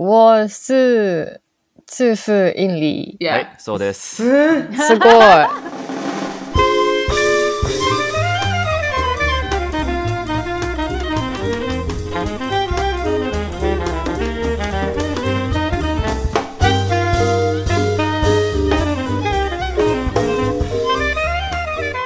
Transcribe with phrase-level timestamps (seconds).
[0.00, 1.40] 我是
[1.84, 4.22] 自是英里，はい Yeah.、そう です。
[4.22, 5.48] すごい。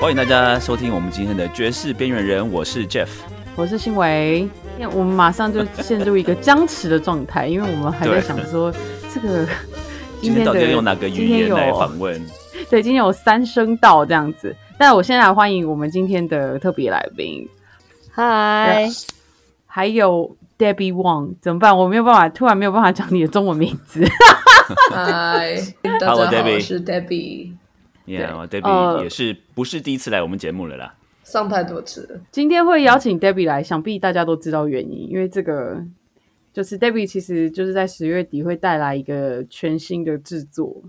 [0.01, 3.09] 欢迎大家收听我们今天的爵士边缘人，我是 Jeff。
[3.55, 4.49] 我是新维，
[4.93, 8.73] 我们马上就陷入一个僵持的状态，因为我们还在想说
[9.13, 9.47] 这个
[10.23, 12.21] 今天到底的用哪个语言来访问？
[12.71, 14.57] 对，今天有三声道这样子。
[14.79, 17.47] 但我先来欢迎我们今天的特别来宾，
[18.11, 18.89] 嗨，
[19.67, 21.77] 还有 Debbie Wang，怎么办？
[21.77, 24.03] 我没有办法，突然没有办法讲你的中文名字。
[24.91, 30.95] 嗨，Hello, 大家好，Debbie 我是 Debbie，Yeah，对 Debbie、呃也是不是第一次来我们节目了啦？
[31.25, 32.21] 上太多次。
[32.31, 35.83] 今天会邀请 Debbie 来，想必大家都知道原因，因为这个
[36.53, 40.83] 就是 Debbie 其实就是在十月底会带来一个全新的制作，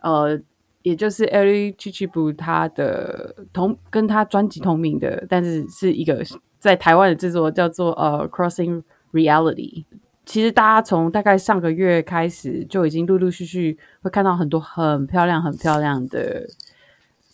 [0.00, 0.40] 呃，
[0.82, 6.24] 也就是 Ellie Chichibu 他的同跟他专辑同名的，但是是一个
[6.58, 9.84] 在台湾的制作，叫做呃 Crossing Reality。
[10.24, 16.48] 其实大家从大概上个月开始就已经陆陆续续会看到很多很漂亮、很漂亮的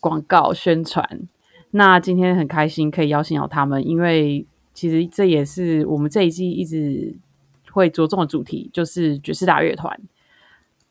[0.00, 1.06] 广告宣传。
[1.70, 7.16] 那今天很开心可以邀请到他们，因为其实这也是我们这一季一直
[7.70, 10.00] 会着重的主题，就是爵士大乐团。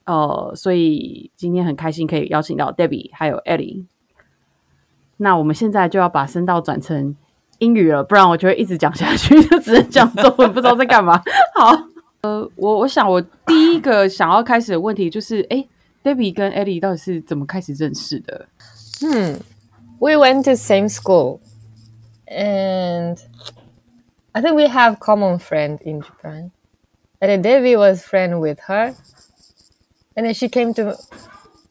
[0.06, 3.86] 呃，所以今天很开心可以邀请到 Debbie 还有 Ellie。
[5.18, 7.16] 那我们现在就要把声道转成
[7.58, 11.20] 英语了，不然我就会一直讲下去，就只能讲中文，不知道在干嘛。
[11.56, 11.76] 好，
[12.22, 15.68] 呃，我我想我第一个想要开始的问题就是，哎
[16.04, 18.48] ，Debbie 跟 Ellie 到底是怎么开始认识的？
[19.02, 19.40] 嗯
[20.00, 21.42] We went to same school,
[22.28, 23.24] and
[24.36, 26.52] I think we have common friend in Japan.
[27.20, 28.96] And then Debbie was friend with her,
[30.16, 30.96] and then she came to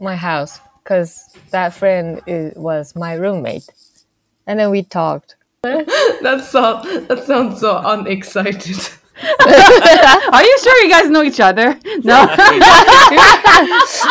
[0.01, 3.69] my house because that friend is, was my roommate,
[4.47, 5.37] and then we talked.
[6.23, 8.79] That sounds that sounds so unexcited.
[10.33, 11.79] Are you sure you guys know each other?
[12.05, 12.27] No.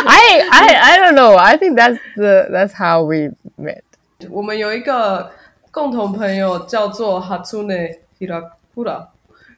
[0.07, 1.37] I, I I don't know.
[1.37, 3.84] I think that's the that's how we met.
[4.31, 5.31] 我们有一个
[5.71, 9.07] 共同朋友叫做 Hatsune Hirakura，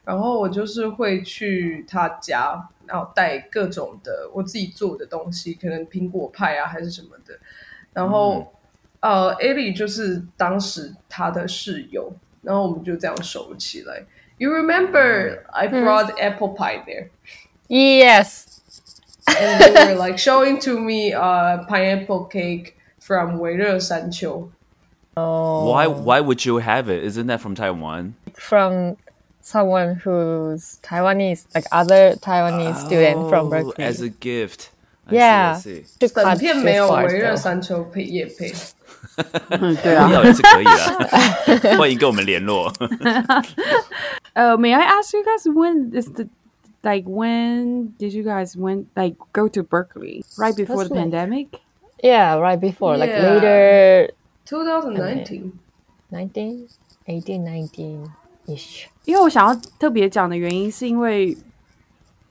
[0.04, 7.38] 然后我就是会去他家，然后带各种的我自己做的东西，可能苹果派啊还是什么的。
[7.92, 8.52] 然后、
[9.00, 12.12] 呃，Ali 就是当时他的室友，
[12.42, 14.04] 然后我们就这样熟起来。
[14.38, 17.08] You remember I brought apple pie there,
[17.68, 18.46] Yes.
[19.26, 24.50] and they were like showing to me uh pineapple cake from 维热山丘。
[25.17, 25.69] Oh.
[25.69, 27.03] Why Why would you have it?
[27.03, 28.15] Isn't that from Taiwan?
[28.33, 28.97] from
[29.41, 33.83] someone who's Taiwanese, like other Taiwanese student from Oh, Berkeley.
[33.85, 34.71] as a gift.
[35.05, 35.83] I see, yeah, I see.
[35.99, 37.37] to 本 cut 片 this 没有 part 维热 though.
[37.37, 38.51] 山丘配叶配，
[39.49, 40.09] 嗯，对啊。
[40.11, 42.71] 要也是可以的，欢迎跟我们联络。
[44.35, 46.27] Uh, may I ask you guys when is the
[46.83, 51.11] like when did you guys went like go to Berkeley right before the That's nice.
[51.11, 51.47] pandemic?
[52.01, 53.33] Yeah, right before, like Yeah.
[53.33, 54.09] later
[54.48, 55.52] 2019。
[56.10, 56.66] 19,
[57.06, 58.08] 18, 19
[58.46, 58.86] ish.
[59.04, 61.36] 因为我想要特别讲的原因，是因为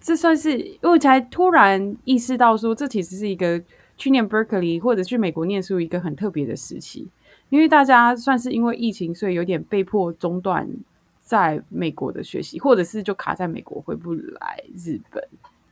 [0.02, 3.62] 这算是因为我才突然意识到说，这其实是一个
[3.98, 7.08] 去念 Berkeley 或者去美国念书一个很特别的时期，
[7.50, 10.68] 因为大家算是因为疫情，所以有点被迫中断
[11.22, 15.24] 在美国的学习，或者是就卡在美国回不来日本。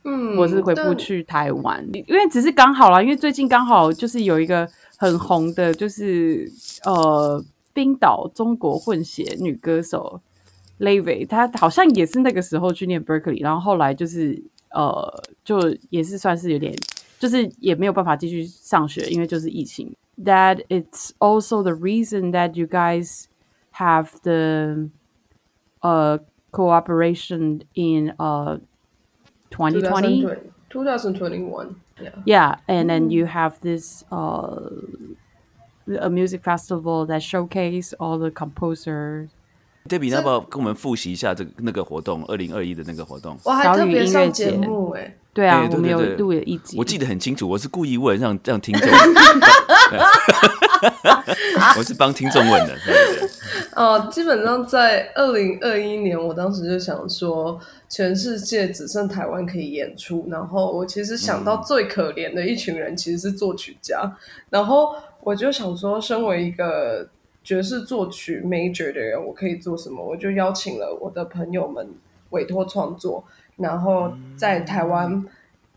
[0.08, 6.50] 嗯，我是回不去台湾，因为只是刚好啦，因为最近刚好就是有一个很红的，就是
[6.84, 10.20] 呃冰岛中国混血女歌手
[10.78, 15.58] Levy，她好像也是那个时候去念 Berkeley，然后后来就是呃就
[15.90, 16.74] 也是算是有点，
[17.18, 19.94] 就是也没有办法继续上学，因为就是疫情。
[20.24, 23.24] That it's also the reason that you guys
[23.74, 24.88] have the
[25.82, 26.18] uh
[26.50, 28.58] cooperation in uh
[29.50, 30.26] 2020
[30.70, 31.76] 2021.
[31.99, 32.11] Yeah.
[32.25, 34.71] Yeah, and then you have this uh
[35.99, 39.29] a music festival that showcase all the composers.
[39.87, 42.23] Debbie，要不要跟我们复习一下这个那个活动？
[42.25, 46.77] 二零二一的那个活动，我还小特别上雨音乐节节目哎、对啊，哎对我们有对对录了一集。
[46.77, 48.87] 我记得很清楚，我是故意问让让听众，
[51.78, 52.76] 我是帮听众问的。
[53.74, 60.26] 哦，基本上在二零二一年，我当时就想说，全世界只剩台湾可以演出。
[60.30, 64.16] 然后我其实想到最可怜的一群人其实是作曲家，
[64.50, 67.06] 然后我就想说，身为一个
[67.44, 70.02] 爵士作曲 major 的人，我可以做什么？
[70.02, 71.86] 我就邀请了我的朋友们
[72.30, 73.24] 委托创作，
[73.56, 75.24] 然后在台湾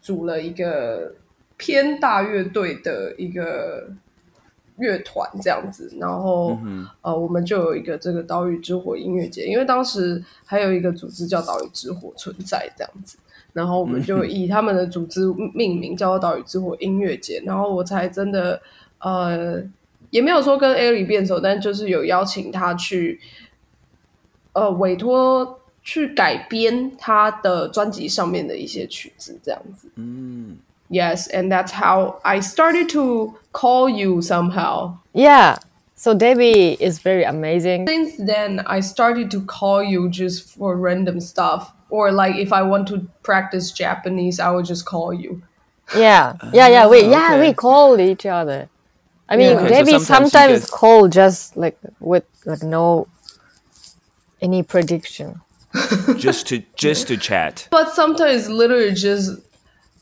[0.01, 1.13] 组了一个
[1.57, 3.89] 偏大乐队的一个
[4.79, 6.57] 乐团这样子，然后、
[7.01, 13.17] 呃，我们就有一个这个岛屿之火音乐节，因为当时还有一个组织叫岛屿之火存在这样子，
[13.53, 15.21] 然后我们就以他们的组织
[15.53, 18.61] 命名叫做岛屿之火音乐节，然后我才真的
[18.99, 19.61] 呃
[20.09, 23.19] 也没有说跟艾莉变手，但就是有邀请他去
[24.53, 29.87] 呃委托去改编他的专辑上面的一些曲子这样子。
[29.95, 30.57] 嗯，
[30.89, 34.97] Yes, and that's how I started to call you somehow.
[35.13, 35.57] Yeah.
[35.95, 37.88] So Debbie is very amazing.
[37.88, 41.74] Since then, I started to call you just for random stuff.
[41.89, 45.41] Or like if I want to practice Japanese, I would just call you.
[45.95, 46.33] Yeah.
[46.53, 46.88] Yeah, yeah.
[46.88, 47.47] We ah, yeah, okay.
[47.50, 48.69] we called each other.
[49.27, 49.56] I mean, Yeah.
[49.57, 53.07] Okay, so Debbie sometimes sometimes guys- call just like with like no
[54.42, 55.42] any prediction.
[56.18, 57.68] just to just to chat.
[57.69, 59.48] But sometimes literally just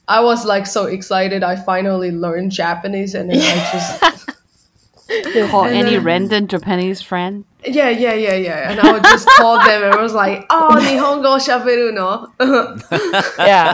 [0.07, 4.27] I was like so excited I finally learned Japanese and then I just
[5.51, 7.45] Call any then- random Japanese friend.
[7.63, 10.69] yeah yeah yeah yeah and I would just call them and I was like oh
[10.85, 12.27] Nihongo shaberu no
[13.39, 13.73] yeah.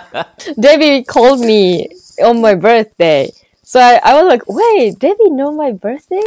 [0.60, 1.90] Debbie called me
[2.24, 3.30] on my birthday.
[3.64, 6.22] So I, I was like, wait, Debbie know my birthday?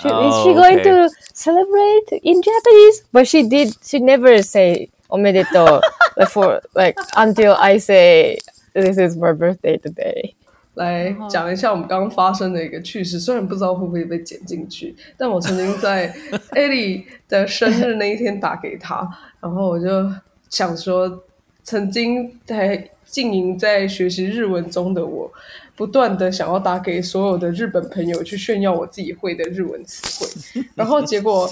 [0.00, 0.90] She, is she Oh, going okay.
[0.90, 3.04] to celebrate in Japanese?
[3.12, 5.80] But she did she never say omedeto
[6.16, 8.38] like for like until I say
[8.72, 10.34] this is my birthday today.
[10.74, 16.14] 来讲一下我们刚刚发生的一个趣事，虽然不知道会不会被剪进去，但我曾经在
[16.50, 19.06] 艾莉的生日那一天打给她，
[19.40, 20.10] 然后我就
[20.48, 21.24] 想说，
[21.64, 25.30] 曾经在经营在学习日文中的我，
[25.74, 31.50] 不断的想要打给所有的日本朋友去炫耀我自己会的日文词汇，然后结果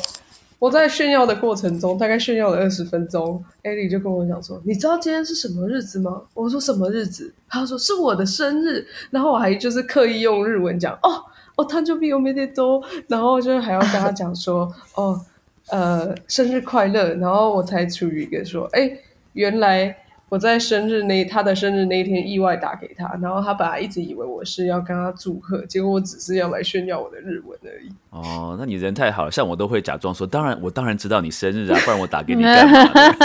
[0.60, 11.22] 我在炫耀的过程中，大概炫耀了二十分钟，艾莉就跟我讲说：“你知道今天是什么日子吗？”我说：“什么日子？”她说：“是我的生日。”然后我还就是刻意用日文讲：“哦
[11.58, 15.20] 哦，誕生日おめでとう。”然后就还要跟她讲说：“ 哦，
[15.68, 18.90] 呃，生日快乐。”然后我才处于一个说：“哎，
[19.34, 19.94] 原来
[20.30, 33.16] 我在生日那他的生日那一天意外打给他，然后他本来一直以为我是要跟他祝贺，结果我只是要来炫耀我的日文而已。”哦，那你人太好了，像我都会假装说，当然我当然知道你生日啊，不然我打给你干嘛呢？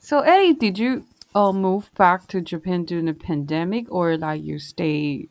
[0.00, 1.02] So Eddie, did you
[1.34, 5.28] uh, move back to Japan during the pandemic, or like you stay,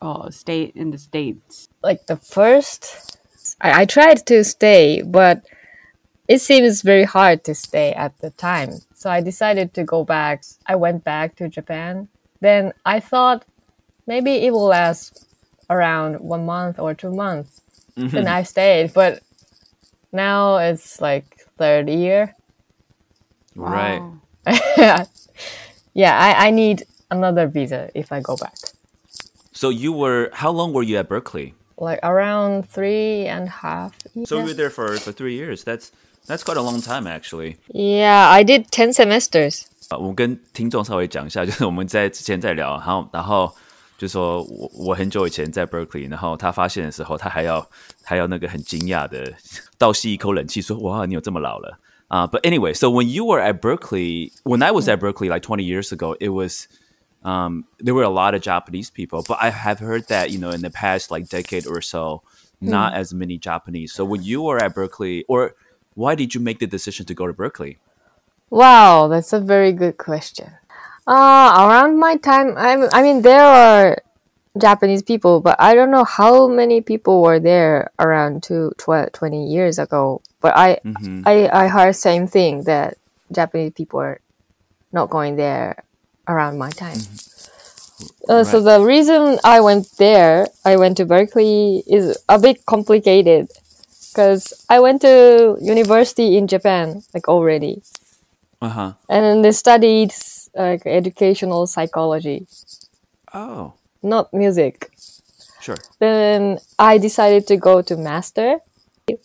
[0.00, 1.68] uh, stay in the states?
[1.82, 3.16] Like the first
[3.58, 5.42] I, I tried to stay, but
[6.28, 8.80] it seems very hard to stay at the time.
[8.97, 10.43] so I decided to go back.
[10.65, 12.07] I went back to Japan.
[12.41, 13.45] Then I thought
[14.07, 15.29] maybe it will last
[15.69, 17.61] around one month or two months.
[17.95, 18.15] Mm-hmm.
[18.15, 19.21] Then I stayed, but
[20.11, 22.33] now it's like third year.
[23.55, 23.99] Right.
[23.99, 24.17] Wow.
[25.93, 28.57] yeah, I, I need another visa if I go back.
[29.53, 31.53] So you were how long were you at Berkeley?
[31.77, 34.29] Like around three and a half years.
[34.29, 35.63] So you were there for for three years.
[35.63, 35.91] That's
[36.26, 37.56] that's quite a long time actually.
[37.72, 39.64] Yeah, I did 10 semesters.
[39.88, 43.52] 啊，我跟听众稍微讲一下，就是我们在之前在聊，然后然后
[43.98, 47.68] 就说我我很久以前在 Berkeley，然后他发现的时候，他还要
[48.02, 49.32] 还要那个很惊讶的
[49.78, 51.78] 倒吸一口冷气，说哇，你有这么老了
[52.08, 55.92] 啊、But anyway, so when you were at Berkeley, when I was at Berkeley like 20 years
[55.92, 56.66] ago, it was
[57.22, 60.50] um, there were a lot of Japanese people, but I have heard that you know
[60.50, 62.22] in the past like decade or so,
[62.60, 63.94] not as many Japanese.
[63.94, 65.54] So when you were at Berkeley, or
[65.97, 67.79] why did you make the decision to go to Berkeley?
[68.51, 70.51] Wow, that's a very good question.
[71.07, 73.97] Uh, around my time, I, I mean, there are
[74.57, 79.47] Japanese people, but I don't know how many people were there around two, tw- 20
[79.47, 80.21] years ago.
[80.39, 80.79] But I,
[81.25, 82.97] I, I heard same thing that
[83.31, 84.19] Japanese people are
[84.93, 85.83] not going there
[86.27, 86.99] around my time.
[88.29, 93.47] Uh, So the reason I went there, I went to Berkeley, is a bit complicated
[94.11, 97.81] because I went to university in Japan like already
[98.61, 98.91] Uh huh.
[99.09, 100.13] and they studied
[100.55, 102.47] like educational psychology,
[103.33, 104.89] Oh, not music.
[105.61, 105.77] sure.
[105.99, 108.59] Then I decided to go to master.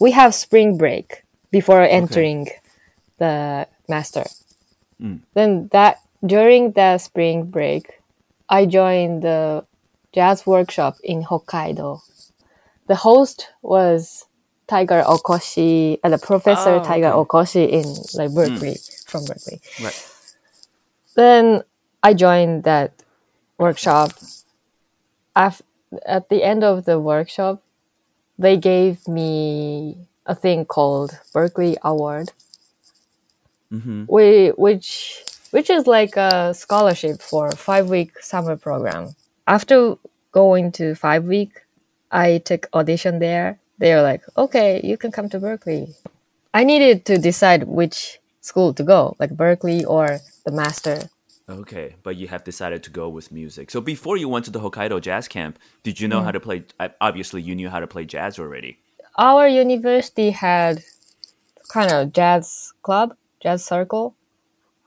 [0.00, 2.48] We have spring break before entering
[3.18, 4.24] the master.
[5.34, 8.00] Then that during the spring break,
[8.48, 9.64] I joined the
[10.12, 12.00] jazz workshop in Hokkaido.
[12.86, 14.26] The host was
[14.68, 17.28] Tiger Okoshi, uh, the professor Oh, Tiger okay.
[17.28, 17.84] Okoshi in
[18.18, 18.76] like Berkeley,
[19.06, 19.60] from Berkeley.
[19.82, 20.08] Right.
[21.14, 21.62] Then
[22.02, 22.92] I joined that
[23.58, 24.12] workshop.
[26.06, 27.62] At the end of the workshop,
[28.38, 32.32] they gave me a thing called Berkeley Award,
[33.72, 34.04] Mm-hmm.
[34.06, 39.14] we, which which is like a scholarship for a five week summer program.
[39.46, 39.96] After
[40.30, 41.62] going to five week,
[42.10, 43.58] I took audition there.
[43.82, 45.88] They were like, okay, you can come to Berkeley.
[46.54, 51.10] I needed to decide which school to go, like Berkeley or the master.
[51.50, 53.70] Okay, but you have decided to go with music.
[53.70, 56.64] So before you went to the Hokkaido Jazz Camp, did you know how to play?
[57.00, 58.78] Obviously, you knew how to play jazz already.
[59.18, 60.82] Our university had
[61.68, 64.14] kind of jazz club, jazz circle,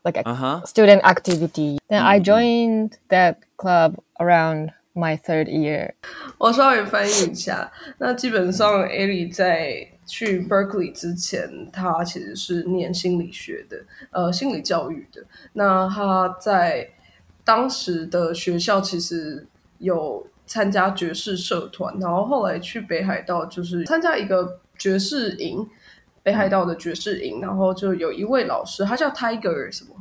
[0.06, 0.62] like a Uh huh.
[0.66, 1.80] student activity.
[1.90, 5.92] Then I joined that club around my third year.
[6.40, 15.24] 我稍微翻译一下，那基本上 Ellie 在去 Berkeley 之前，他其实是念心理学的，呃，心理教育的。
[15.54, 16.90] 那他在
[17.44, 19.46] 当时的学校其实
[19.80, 25.68] 有参加爵士社团，然后后来去北海道就是参加一个爵士营，
[26.24, 29.96] 北海道的爵士营，然后就有一位老师，他叫 Tiger 什么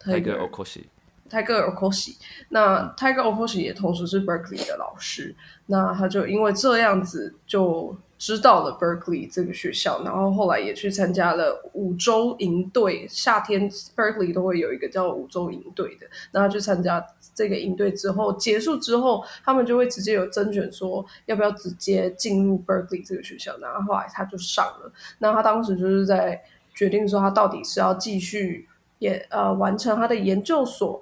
[0.00, 0.84] Tiger Okoshi.
[1.32, 2.14] Tiger Okoshi，
[2.50, 5.34] 那 Tiger Okoshi 也同时是 Berkeley 的老师，
[5.64, 17.02] 那他就因为这样子就知道了 Berkeley 这个学校，然后后来也去参加了五周营队，夏天 Berkeley 都会有一个叫五周营队的，那他去参加
[17.34, 26.42] 这个营队之后，结束之后，他们就会直接有甄选说要不要直接进入 Berkeley 这个学校，然后后来他就上了，那他当时就是在
[26.74, 31.00] 决定说他到底是要继续也呃完成他的研究所。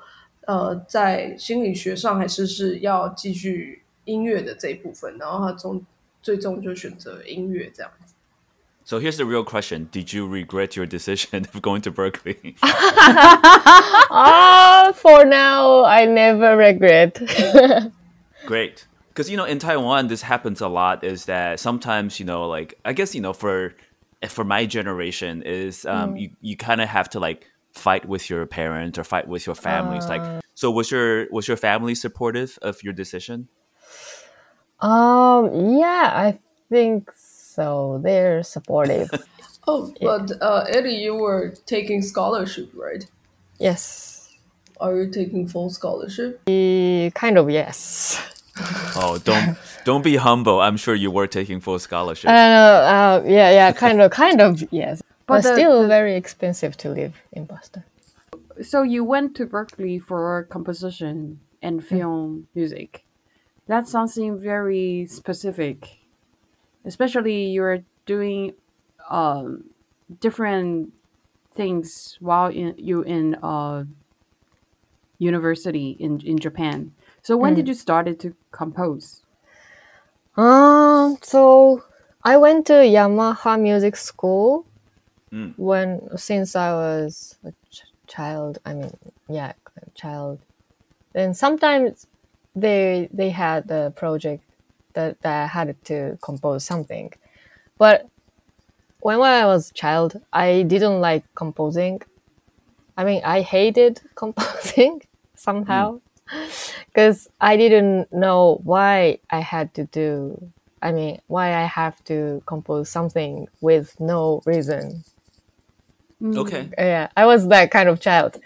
[0.50, 5.86] 呃，在心理学上还是是要继续音乐的这一部分，然后他终
[6.22, 8.14] 最终就选择音乐这样子。
[8.88, 12.56] So here's the real question: Did you regret your decision of going to Berkeley?
[14.12, 17.20] Ah, for now, I never regret.
[18.46, 18.86] Great.
[19.10, 21.04] Because you know, in Taiwan, this happens a lot.
[21.04, 23.74] Is that sometimes you know, like I guess you know, for
[24.30, 28.47] for my generation, is um, you you kind of have to like fight with your
[28.47, 30.07] parents or fight with your families.
[30.09, 33.49] like, so was your was your family supportive of your decision?
[34.81, 36.39] um, yeah, I
[36.71, 38.01] think so.
[38.03, 39.11] They're supportive.
[39.69, 43.05] Oh, but uh, Eddie, you were taking scholarship, right?
[43.59, 44.35] yes,
[44.81, 46.41] Are you taking full scholarship?
[46.49, 48.19] Eh, kind of yes.
[48.97, 50.61] Oh, don't don't be humble.
[50.61, 52.31] I'm sure you were taking full scholarship.
[52.31, 52.73] I don't know.
[52.73, 55.03] Uh, yeah, yeah, kind of, kind of yes.
[55.31, 57.85] But, the- still the- very expensive to live in Boston.
[58.63, 63.05] So you went to Berkeley for composition and film music.
[63.67, 65.99] That's something very specific.
[66.85, 68.53] Especially you're doing
[69.09, 69.65] um,
[70.21, 70.93] different
[71.55, 73.85] things while in, you in uh,
[75.19, 76.93] university in, in Japan.
[77.23, 79.23] So when did you started to compose?
[80.37, 81.83] Um, so
[82.25, 84.67] I went to Yamaha Music School
[85.33, 85.55] Mm.
[85.57, 88.59] when since I was a ch- child.
[88.65, 88.93] I mean,
[89.29, 90.41] yeah, a child.
[91.13, 92.07] Then sometimes
[92.57, 94.43] they they had a project
[94.95, 97.13] that, that I had to compose something,
[97.79, 98.09] but
[99.01, 102.03] when, when I was a child, I didn't like composing.
[102.97, 105.03] I mean, I hated composing
[105.35, 106.01] somehow
[106.87, 110.51] because I didn't know why I had to do.
[110.83, 115.05] I mean, why I have to compose something with no reason.
[116.24, 116.70] Okay.
[116.78, 118.38] Yeah, I was that kind of child.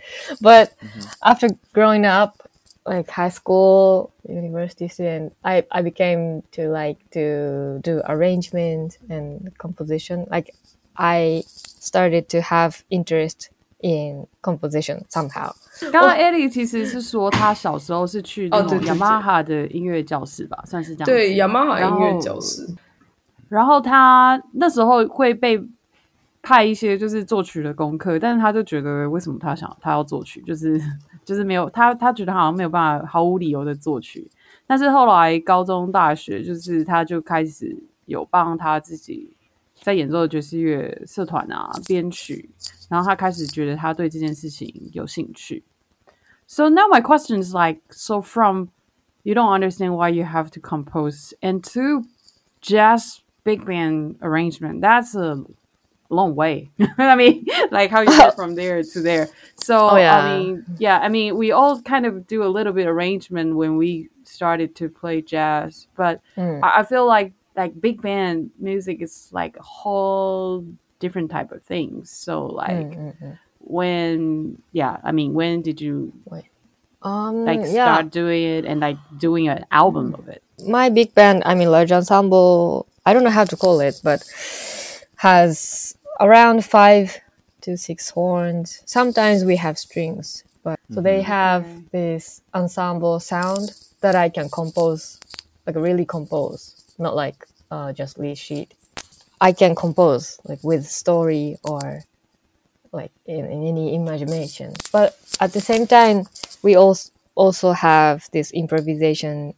[0.41, 0.73] But
[1.23, 2.41] after growing up,
[2.85, 10.25] like high school, university student, I, I became to like to do arrangement and composition.
[10.31, 10.55] Like
[10.95, 13.49] I started to have interest
[13.81, 15.53] in composition somehow.
[15.91, 21.11] 刚刚 Ellie 其实是说她小时候是去那种哦对对对 Yamaha 的音乐教室吧，算是这样子。
[21.11, 22.67] 对，雅马哈然后音乐教室。
[23.47, 25.61] 然后他那时候会被
[26.44, 30.78] 派一些就是作曲的功课，但是他就觉得为什么他想他要作曲，就是
[31.24, 34.30] 就是没有他他觉得好像没有办法毫无理由的作曲。
[34.66, 37.74] 但是后来高中大学就是他就开始
[38.04, 39.34] 有帮他自己
[39.80, 42.50] 在演奏的爵士乐社团啊编曲，
[42.90, 45.64] 然后他开始觉得他对这件事情有兴趣。
[46.46, 48.68] So now my question is like, so from
[49.22, 52.06] you don't understand why you have to compose, and to
[52.60, 55.42] jazz big band arrangement, that's a
[56.10, 56.70] long way.
[56.98, 59.28] I mean, like how you get from there to there.
[59.56, 60.18] So Oh, yeah.
[60.18, 63.76] I mean, yeah, I mean, we all kind of do a little bit arrangement when
[63.76, 66.60] we started to play jazz, but Mm.
[66.62, 70.64] I, I feel like like big band music is like a whole
[70.98, 72.04] different type of thing.
[72.04, 73.38] So like Mm, mm, mm.
[73.60, 76.12] when, yeah, I mean, when did you
[77.02, 80.42] Um, like yeah, start doing it and like doing an album of it?
[80.66, 84.22] my big band, I mean, large ensemble, I don't know how to call it, but
[85.24, 87.18] has around five
[87.62, 88.82] to six horns.
[88.84, 93.70] Sometimes we have strings, but so they have this ensemble sound
[94.02, 95.18] that I can compose,
[95.66, 96.60] like really compose,
[96.98, 98.74] not like uh, just lead sheet.
[99.40, 102.02] I can compose like with story or
[102.92, 104.74] like in, in any imagination.
[104.92, 106.26] But at the same time,
[106.62, 109.54] we also also have this improvisation,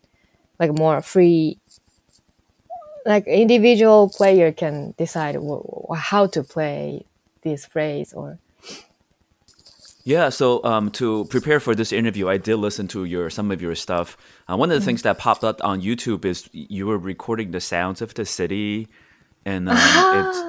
[0.61, 1.59] like more free.
[3.07, 5.37] Like individual player can decide
[5.97, 7.07] how to play
[7.43, 8.41] this phrase or
[10.05, 13.63] Yeah, so um, to prepare for this interview, I did listen to your some of
[13.63, 14.17] your stuff.
[14.51, 17.61] Uh, one of the things that popped up on YouTube is you were recording the
[17.61, 18.89] sounds of the city,
[19.47, 20.45] and um, it's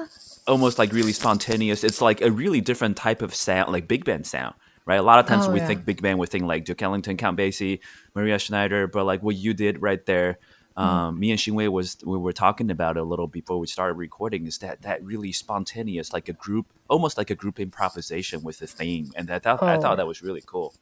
[0.48, 1.84] almost like really spontaneous.
[1.84, 4.96] It's like a really different type of sound, like big band sound, right?
[5.00, 5.60] A lot of times Oh, we yeah.
[5.60, 7.80] think big band, we think like Duke Ellington, Count Basie,
[8.16, 10.38] Maria Schneider, but like what you did right there.
[10.78, 13.94] Um, Me and Xinwei was we were talking about it a little before we started
[13.94, 14.46] recording.
[14.46, 18.66] Is that that really spontaneous, like a group, almost like a group improvisation with a
[18.66, 19.80] theme, and that, that I Oh.
[19.80, 20.74] thought that was really cool.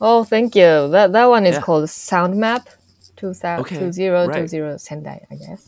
[0.00, 0.88] Oh, thank you.
[0.88, 1.62] That that one is Yeah.
[1.62, 2.68] called Sound Map,
[3.16, 4.48] two thousand Okay, two zero two right.
[4.48, 5.62] zero Sendai, I guess.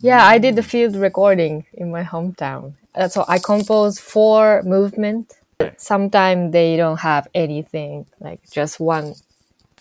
[0.00, 2.74] Yeah, I did the field recording in my hometown.
[2.94, 5.32] Uh, So I compose four movement.
[5.60, 5.80] Right.
[5.80, 9.14] Sometimes they don't have anything, like just one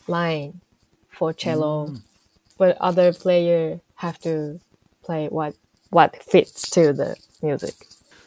[0.08, 0.62] line
[1.10, 2.02] for cello, Mm.
[2.58, 4.60] But other player have to
[5.06, 5.54] play what
[5.90, 7.74] what fits to the music.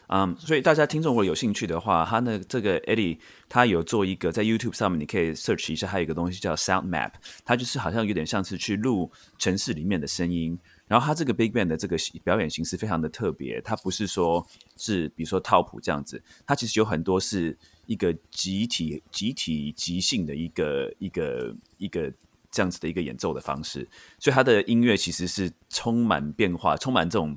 [0.09, 3.19] 嗯，所以大家听众如果有兴趣的话，他那这个 Eddie
[3.49, 7.11] 他有做一个在 YouTube 上面，你可以 search 一下，还有一个东西叫 Sound Map，
[7.45, 10.57] 它就是好像有点像是去录城市里面的声音。
[10.87, 22.13] 然后它这个 Big Band 的这个表演形式非常的特别，它不是说是比如说套谱这样子，它其实有很多是一个集体、集体即兴的一个一个一个
[22.57, 23.87] 这样子的一个演奏的方式，
[24.19, 27.37] 所以他的音乐其实是充满变化，充满这种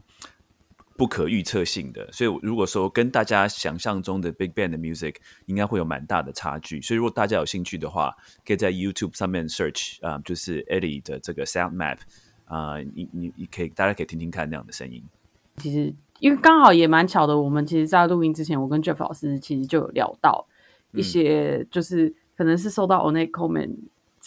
[0.96, 2.10] 不可预测性的。
[2.14, 5.16] 所以如果说跟大家想象中的 Big Band 的 music
[5.48, 6.82] 应该会有蛮大的差距。
[6.82, 11.98] 所以如果大家有兴趣的话，可以在 YouTube 上面 search 啊、就是 Eddie 的这个 Sound Map
[12.46, 15.04] 啊、你你你可以大家可以听听看那样的声音。
[15.58, 20.48] 其实因为刚好也蛮巧的，我们其实，在录音之前，我跟 Jeff 老师其实就有聊到
[20.94, 23.76] 一些，就是可能是受到 o n e Coleman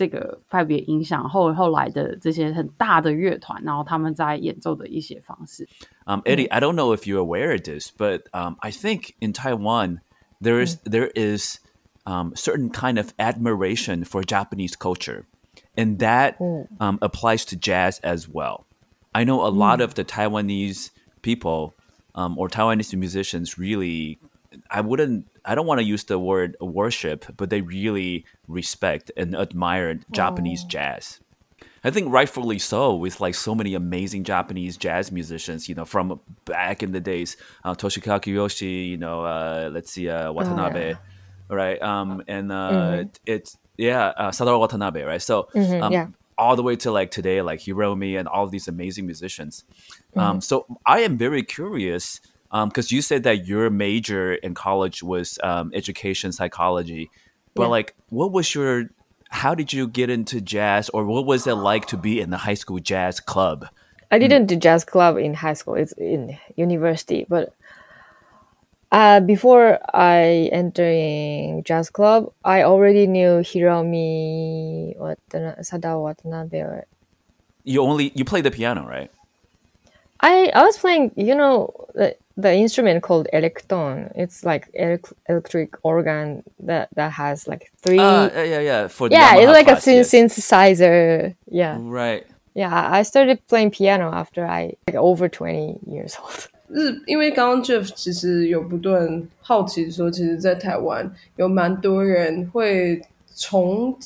[0.01, 5.67] 这个派别影响后后来的这些很大的乐团，然后他们在演奏的一些方式。
[6.05, 9.33] Um, Eddie, I don't know if you're aware of this, but um, I think in
[9.33, 10.01] Taiwan
[10.39, 11.59] there is there is
[12.05, 15.25] um, certain kind of admiration for Japanese culture,
[15.75, 16.35] and that
[16.79, 18.67] um, applies to jazz as well.
[19.13, 21.73] I know a lot of the Taiwanese people
[22.13, 24.19] um, or Taiwanese musicians really.
[24.71, 25.25] I wouldn't.
[25.44, 30.64] I don't want to use the word worship, but they really respect and admire Japanese
[30.64, 31.20] jazz.
[31.84, 36.20] I think rightfully so, with like so many amazing Japanese jazz musicians, you know, from
[36.44, 40.94] back in the days, uh, Toshikaku Yoshi, you know, uh, let's see, uh, Watanabe,
[41.48, 41.82] right?
[41.82, 45.20] Um, and uh, it's yeah, uh, Sadaru Watanabe, right?
[45.20, 46.06] So, um, yeah.
[46.38, 49.64] all the way to like today, like Hiromi and all these amazing musicians.
[50.14, 52.20] Um, so I am very curious
[52.52, 57.10] because you said that your major in college was um, education psychology,
[57.54, 57.68] but Yeah.
[57.68, 58.90] like, what was your
[59.30, 62.36] how did you get into jazz or what was it like to be in the
[62.36, 63.66] high school jazz club
[64.10, 65.74] I didn't do jazz club in high school.
[65.74, 67.54] It's in university, but
[68.92, 76.82] uh, before I entering jazz club, I already knew Hiromi Watana- Sadao Watanabe.
[77.64, 79.10] you only you play the piano right
[80.20, 84.11] I I was playing, you know, the, the instrument called electron.
[84.15, 87.99] It's like elec- electric organ that that has like three.
[87.99, 90.11] uh, yeah yeah yeah for the yeah, it's Yamaha like a class, syn- yes.
[90.11, 91.35] synthesizer.
[91.49, 92.73] Yeah, right yeah.
[92.73, 96.49] I I started playing piano after I like over twenty years old.
[96.69, 103.01] 日，因为刚刚 Jeff 其实有不断好奇说，其实，在台湾有蛮多人会
[103.37, 103.97] 崇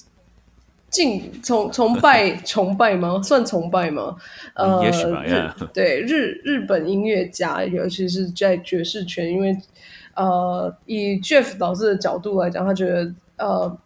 [0.96, 3.20] 敬、崇崇拜、崇拜吗？
[3.22, 4.16] 算崇拜吗？
[4.54, 9.54] 呃，也许吧日 yeah 对日日本音乐家，尤其是在爵士圈，因为
[10.14, 13.78] 呃，以 Jeff 老师的角度来讲，他觉得呃，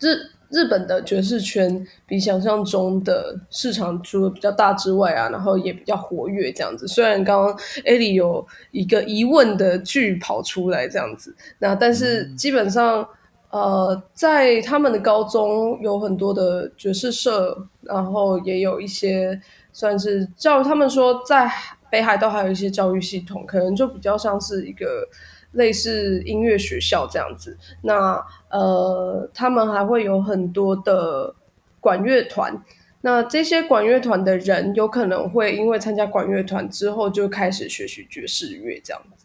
[0.00, 0.16] 日
[0.50, 6.88] 日本的爵士圈比想象中的市场除了比较大之外啊，然后也比较活跃这样子。
[6.88, 13.08] 虽然刚刚 Ellie 有一个疑问的句跑出来这样子，那但是基本上。
[13.50, 19.40] 呃，在他们的高中有很多的爵士社，然后也有一些
[19.72, 20.64] 算是教育。
[20.64, 21.50] 他们说在
[21.90, 25.08] 北海道还有一些教育系统，可能就比较像是一个
[25.52, 27.56] 类似音乐学校这样子。
[27.80, 31.34] 那呃，他们还会有很多的
[31.80, 32.62] 管乐团。
[33.00, 39.24] 那这些管乐团的人有可能会因为参加管乐团之后就开始学习爵士乐这样子。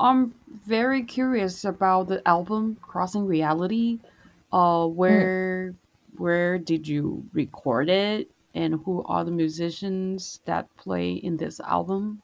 [0.00, 4.00] I'm very curious about the album Crossing Reality.
[4.52, 5.74] Uh, where
[6.16, 12.22] where did you record it, and who are the musicians that play in this album?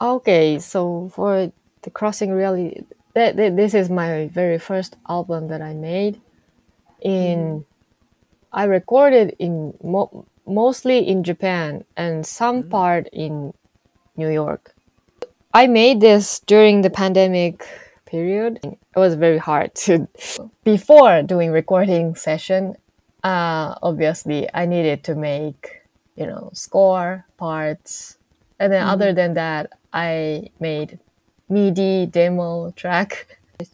[0.00, 2.82] Okay, so for the Crossing Reality,
[3.14, 6.20] th- th- this is my very first album that I made.
[7.02, 7.64] In
[8.52, 13.54] I recorded in mo- mostly in Japan and some part in
[14.16, 14.75] New York.
[15.56, 17.66] I made this during the pandemic
[18.04, 18.60] period.
[18.62, 20.06] It was very hard to
[20.64, 22.76] before doing recording session.
[23.24, 25.80] Uh, obviously, I needed to make
[26.14, 28.18] you know score parts,
[28.60, 30.98] and then other than that, I made
[31.48, 33.38] MIDI demo track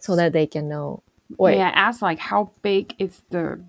[0.00, 1.04] so that they can know.
[1.38, 3.60] Wait, May I ask, like, how big is the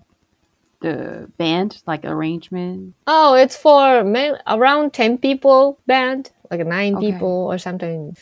[0.80, 2.94] the band, like arrangement?
[3.06, 7.12] Oh, it's for main, around 10 people band, like nine Okay.
[7.12, 8.16] people or something.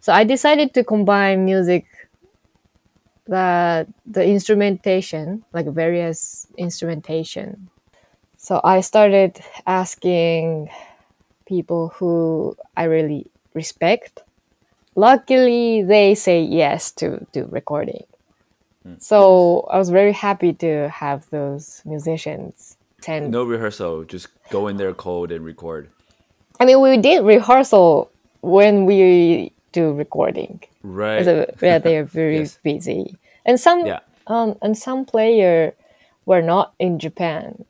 [0.00, 1.86] So I decided to combine music
[3.26, 7.70] that the instrumentation, like various instrumentation.
[8.36, 10.70] So I started asking
[11.46, 14.22] people who I really respect.
[14.96, 18.04] Luckily, they say yes to do recording.
[18.82, 18.94] Hmm.
[18.98, 22.76] So I was very happy to have those musicians.
[23.06, 25.90] And No rehearsal, just go in there cold and record.
[26.60, 28.10] I mean, we did rehearsal
[28.42, 30.60] when we do recording.
[30.82, 31.24] Right.
[31.24, 32.58] So, yeah, they are very Yes.
[32.62, 34.00] busy, and some Yeah.
[34.26, 35.74] um and some player
[36.26, 37.64] were not in Japan,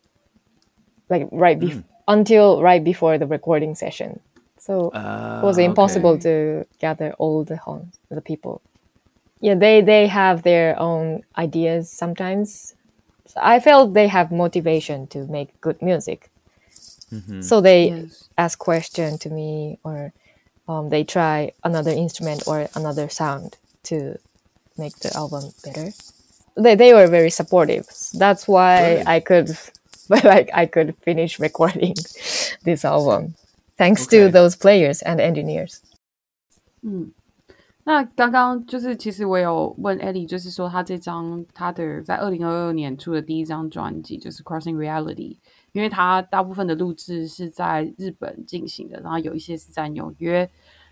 [1.09, 1.85] like right bef- Mm.
[2.09, 4.20] until right before the recording session.
[4.59, 4.88] So
[5.40, 6.22] it was Ah, impossible okay.
[6.29, 8.61] to gather all the hon- the people.
[9.40, 12.74] Yeah, they they have their own ideas sometimes.
[13.26, 16.31] So I felt they have motivation to make good music.
[17.12, 17.41] Mm-hmm.
[17.41, 18.28] So they Yes.
[18.38, 20.12] ask question to me or
[20.67, 24.17] um, they try another instrument or another sound to
[24.78, 25.91] make the album better.
[26.58, 27.86] They, they were very supportive.
[28.13, 29.08] That's why Good.
[29.08, 29.58] I could
[30.10, 31.95] like I could finish recording
[32.63, 33.36] this album
[33.78, 34.32] thanks to Okay.
[34.32, 35.82] those players and engineers.
[37.88, 45.38] 那刚刚就是，其实我有问 Ellie，就是说他这张他的在二零二二年出的第一张专辑就是 Crossing Reality，
[45.72, 50.50] 因为他大部分的录制是在日本进行的，然后有一些是在纽约。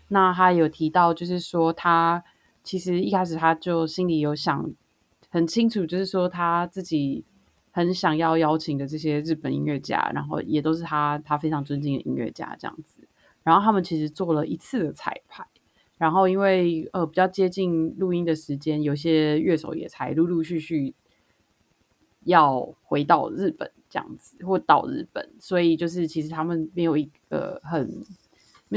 [0.09, 2.23] 那他有提到，就是说他
[2.63, 4.71] 其实一开始他就心里有想
[5.29, 7.23] 很清楚，就是说他自己
[7.71, 13.07] 很想要邀请的这些日本音乐家，然后也都是他他非常尊敬的音乐家这样子。
[13.43, 15.45] 然后他们其实做了一次的彩排。
[15.97, 20.95] 然后因为呃比较接近录音的时间，有些乐手也才陆陆续续
[22.23, 27.89] 要回到日本这样子，或到日本，所以就是其实他们没有一个很，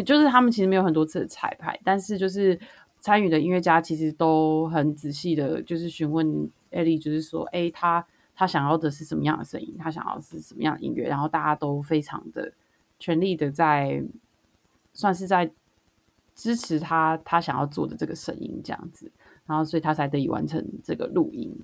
[0.04, 2.58] 就是他们其实没有很多次的彩排，但是就是
[3.00, 12.50] 参与的音乐家其实都很仔细的，就是询问艾莉，就是说，哎，他他想要的是什么样的声音，他想要是什么样的音乐，然后大家都非常的
[12.98, 14.02] 全力的在，
[14.94, 15.50] 算是在
[16.34, 19.10] 支持他他想要做的这个声音这样子，
[19.46, 21.54] 然后所以他才得以完成这个录音。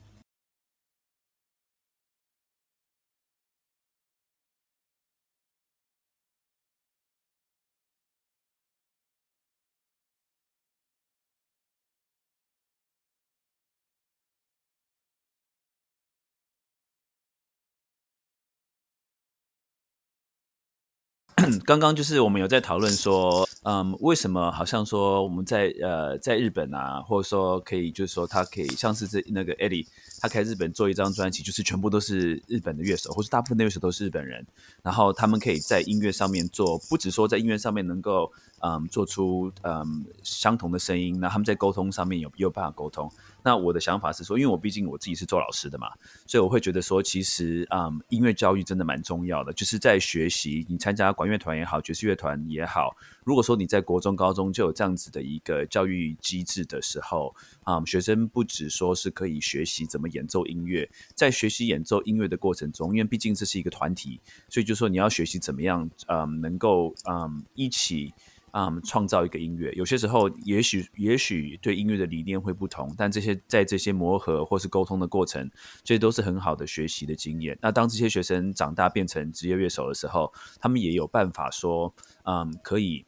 [21.64, 29.86] 刚刚就是我们有在讨论说，嗯，为什么好像说我们在呃在日本啊，或者说可以就是说他可以像是这那个 Eddie，
[30.20, 34.44] 他可以日本做一张专辑，就是全部都是日本的乐手，或是大部分的乐手都是日本人，
[34.82, 43.08] 然后他们可以在音乐上面做，不只说在音乐上面能够嗯做出嗯相同的声音，那他们在沟通上面有有办法沟通。
[43.48, 45.88] 那我的想法是说，因为我毕竟我自己是做老师的嘛，
[46.26, 68.12] 所以我会觉得说，其实嗯，音乐教育真的蛮重要的，就是在学习，你参加管乐团也好，爵士乐团也好，如果说你在国中、高中就有这样子的一个教育机制的时候，啊、学生不只说是可以学习怎么演奏音乐，在学习演奏音乐的过程中，因为毕竟这是一个团体，所以就说你要学习怎么样，嗯，能够嗯一起。
[68.52, 75.50] 嗯，创造一个音乐，有些时候也许也许对音乐的理念会不同，但这些在这些磨合或是沟通的过程，
[75.82, 77.58] 这些都是很好的学习的经验。
[77.60, 81.92] 那当这些学生长大变成职业乐手的时候，他们也有办法说，
[82.24, 83.04] 嗯，可以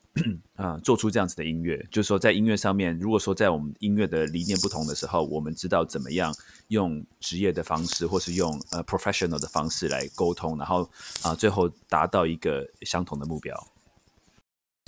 [0.57, 1.87] 啊、做出这样子的音乐。
[1.91, 6.35] 就是说，在音乐上面，如果说在我们音乐的理念不同的时候，我们知道怎么样
[6.69, 10.89] 用职业的方式，或是用呃 professional 的方式来沟通，然后
[11.23, 13.57] 啊、最后达到一个相同的目标。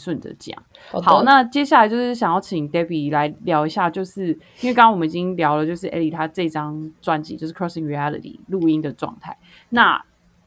[0.02, 0.60] 顺着讲。
[0.90, 4.28] 好好，那接下来就是想要请 Debbie 来聊一下，就是
[4.60, 9.38] 因为刚刚我们已经聊了，就是 Ellie 她这张专辑就是 Crossing Reality 录音的状态。
[9.68, 10.04] 那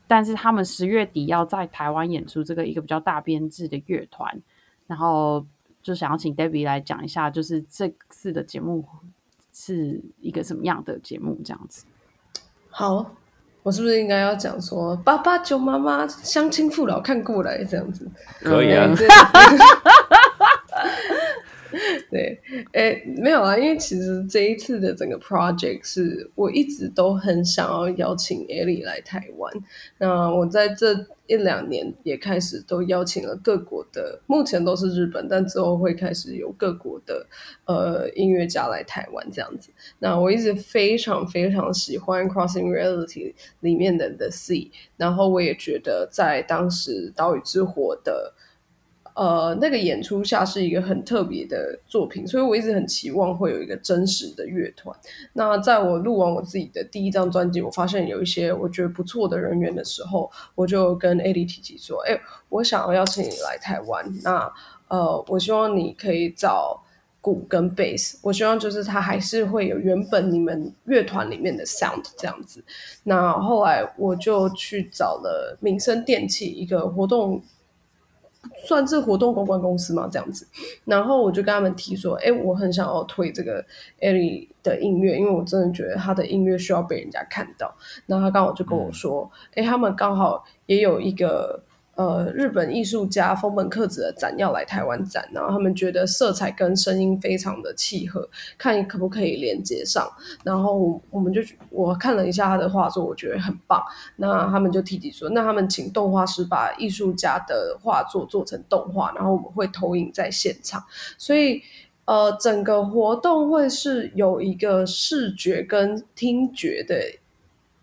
[0.07, 4.41] 但是他们十月底要在台湾演出这个一个比较大编制的乐团，
[4.87, 5.45] 然后
[5.81, 8.85] 就想要请 Debbie 来讲一下，就是这次的节目
[9.53, 11.85] 是一个什么样的节目这样子。
[12.69, 13.09] 好，
[13.65, 18.07] 我是不是应该要讲说爸爸救妈妈乡亲父老看过来这样子？
[18.43, 18.87] 可以啊
[22.15, 22.39] 对。
[22.71, 29.53] 诶，没有啊，因为其实这一次的整个 project 是我一直都很想要邀请 Ellie 来台湾。
[29.97, 30.93] 那我在这
[31.27, 37.27] 一两年也开始都邀请了各国的，目前都是日本，但之后会开始有各国的
[37.65, 39.71] 呃音乐家来台湾这样子。
[39.99, 48.33] 那我一直非常非常喜欢 Crossing Reality 里面的 The Sea，然后我也觉得在当时岛屿之火的。
[49.15, 54.93] 呃，那个演出下是一个很特别的作品，所以我一直很期望会有一个真实的乐团。
[55.31, 64.05] 那在我录完我自己的第一张专辑，我发现有一些我觉得不错的人员的时候，我就跟 A D 提起说：“哎，我想要邀请你来台湾。
[64.21, 64.51] 那
[64.89, 66.83] 呃，我希望你可以找
[67.21, 72.61] 鼓跟贝斯，我希望就是它还是会有原本你们乐团里面的 sound 这样子。
[73.03, 77.41] 那后来我就去找了民生电器一个活动。
[78.67, 80.47] 算是活动公关公司嘛，这样子。
[80.85, 83.65] 然后我就跟他们提说，哎，我很想要推这个
[84.01, 87.75] 艾莉的音乐，因为我真的觉得他的音乐需要被人家看到。
[88.05, 91.64] 然后他刚好就跟我说，哎，他们刚好也有一个。
[91.95, 100.05] 呃，日本艺术家丰本克子的展要来台湾展，然后他们觉得色彩跟声音非常的契合，看可不可以连接上。
[100.43, 103.81] 然后我们就我看了一下他的画作，我觉得很棒。
[104.17, 110.83] 那他们就提及说，那他们请动画师把艺术家的画作做成动画，然后我们会投影在现场。
[111.17, 111.61] 所以
[112.03, 116.97] 呃，整个活动会是有一个视觉跟听觉的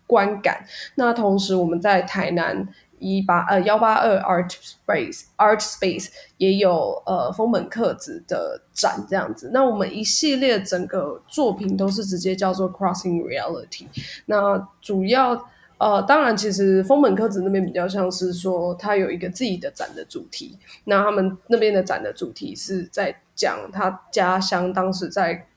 [0.05, 0.67] 观感。
[0.93, 2.67] 那同时我们在台南。
[3.03, 13.85] 一八呃幺八二 Art Space Art Space 也有呃丰本克子的展这样子，那我们一系列整个作品都是直接叫做 Crossing Reality。
[14.25, 25.47] 那主要呃当然其实丰本克子那边比较像是说他有一个自己的展的主题，那他们那边的展的主题是在讲他家乡当时在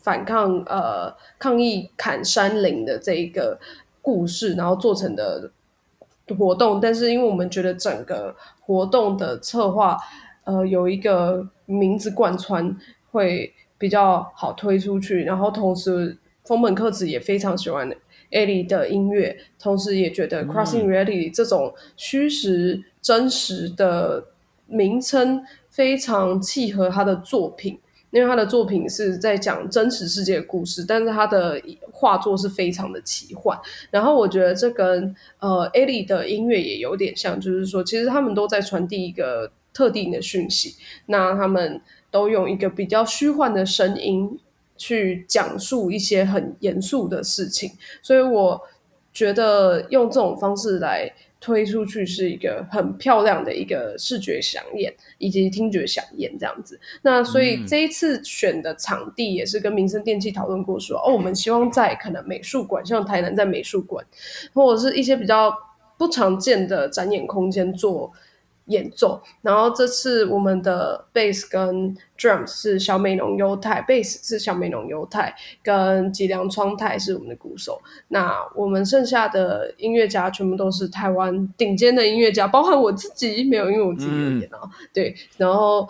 [0.00, 3.58] 反抗呃抗议砍山林的这一个
[4.00, 5.50] 故事，然后做成的。
[6.38, 9.98] 活动，但是因为我们觉得整个活动的策划，
[10.44, 12.74] 呃，有一个名字贯穿
[13.10, 15.24] 会比较好推出去。
[15.24, 17.90] 然后同时，风本克子也非常喜欢
[18.32, 24.24] 艾莉的音乐，同时也觉得 Crossing Reality 这种虚实真实的
[24.66, 27.78] 名称非常契合他的作品。
[28.14, 33.58] 因为他的作品是在讲真实世界的故事，但是他的画作是非常的奇幻。
[33.90, 40.76] 然后我觉得这跟呃艾莉的音乐也有点像，就是说其实他们都在传递一个特定的讯息。
[41.06, 44.38] 那他们都用一个比较虚幻的声音
[44.76, 48.60] 去讲述一些很严肃的事情，所以我
[49.12, 51.12] 觉得用这种方式来。
[51.44, 56.80] 推出去是一个很漂亮的一个视觉响宴以及听觉响宴这样子。
[57.02, 64.02] 那所以这一次选的场地也是跟民生电器讨论过，说哦，我们希望在可能美术馆，像台南在美术馆，
[64.54, 65.54] 或者是一些比较
[65.98, 68.10] 不常见的展演空间做。
[68.66, 77.80] 演奏，然后这次我们的 bass 跟 drums 是小美浓优太，bass 是小美浓优太，跟吉良窗太是我们的鼓手。
[78.08, 84.60] 那我们剩下的音乐家全部都是台湾顶尖的音乐家，包含我自己没有，因为我自己有演啊。
[84.92, 85.86] 对，然后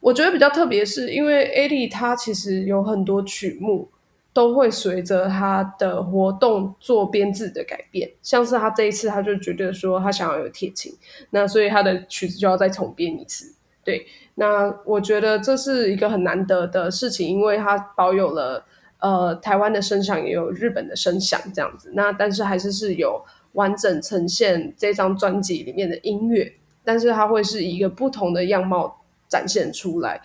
[0.00, 3.88] 我觉得比较特别是因为 a d 他其实有很多曲目。
[4.32, 10.92] 都会随着他的活动做编制的改变，像是他这一次他就觉得说他想要有铁琴，
[11.30, 13.54] 那所以他的曲子就要再重编一次。
[13.82, 18.64] 对，那我觉得这是一个很难得的事情，因为他保有了
[18.98, 21.90] 呃台湾的声响，也有日本的声响这样子。
[21.94, 26.52] 那但是还是是有完整呈现这张专辑里面的音乐，
[26.84, 30.20] 但是它会是一个不同的样貌展现出来。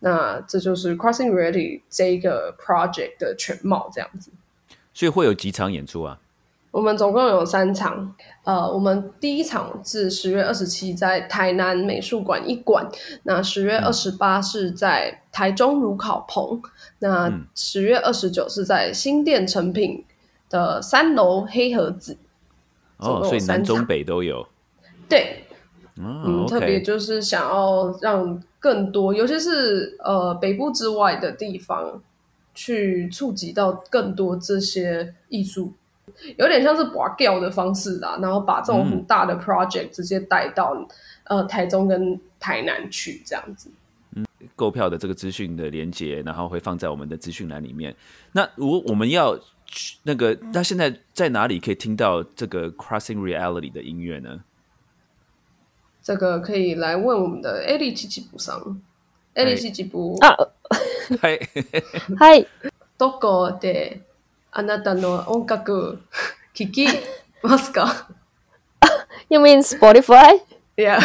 [0.00, 4.30] 那这就是 Crossing Reality 这一个 project 的全貌，这样子。
[4.94, 6.18] 所以会有几场演出啊？
[6.70, 8.14] 我们总共有三场。
[8.44, 12.88] 呃，我们第一场是十月二十七在台南美术馆一馆，
[13.24, 16.60] 那十月二十八是在台中如考棚，
[17.00, 20.04] 那十月二十九是在新店成品
[20.50, 22.16] 的三楼黑盒子。
[22.98, 24.46] 哦，所以南中北都有。
[25.08, 25.44] 对。
[25.96, 32.02] 哦嗯，特别就是想要让更多，尤其是呃北部之外的地方，
[32.54, 35.72] 去触及到更多这些艺术，
[36.36, 40.86] 有点像是拔掉的方式啦，然后把这种很大的 project 直接带到、
[41.24, 43.70] 呃台中跟台南去，这样子。
[44.56, 47.94] 购票的这个资讯的连接，然后会放在我们的资讯栏里面。
[48.32, 54.40] 那如果我们要去那个，那现在在哪里可以听到这个 Crossing Reality 的音乐呢？
[56.07, 58.81] 这个可以来问我们的艾利七七补上，
[59.33, 60.35] 艾利七七补啊
[61.21, 61.39] 嗨，
[62.17, 62.47] はい。
[62.97, 64.01] どこで
[64.51, 65.99] あなたの音楽
[66.53, 66.87] 聞き
[67.41, 68.07] ますか
[69.29, 70.39] You mean Spotify?
[70.77, 70.99] ？Yeah.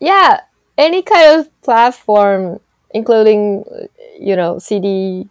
[0.00, 0.40] Yeah,
[0.76, 2.60] any kind of platform,
[2.92, 3.86] including, uh,
[4.18, 5.28] you know, CD,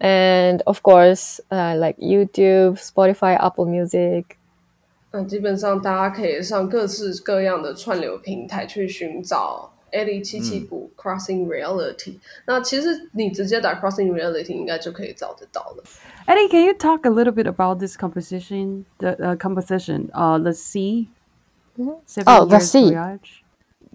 [0.00, 4.36] and of course, uh, like YouTube, Spotify, Apple Music.
[5.12, 12.18] 那基本上大家可以上各式各样的串流平台去寻找 Ellie 七七补 Crossing Reality。
[12.46, 15.84] 那其实你直接打 Crossing Reality 应该就可以找得到了。
[16.26, 18.84] Eddie, can you talk a little bit about this composition?
[18.98, 21.08] The uh, composition, uh, the sea.
[22.06, 22.90] Seven Oh, the Years sea.
[22.92, 23.42] Voyage?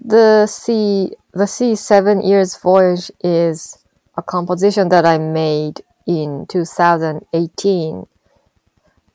[0.03, 3.83] The Sea, the Sea Seven Years Voyage is
[4.17, 8.07] a composition that I made in 2018,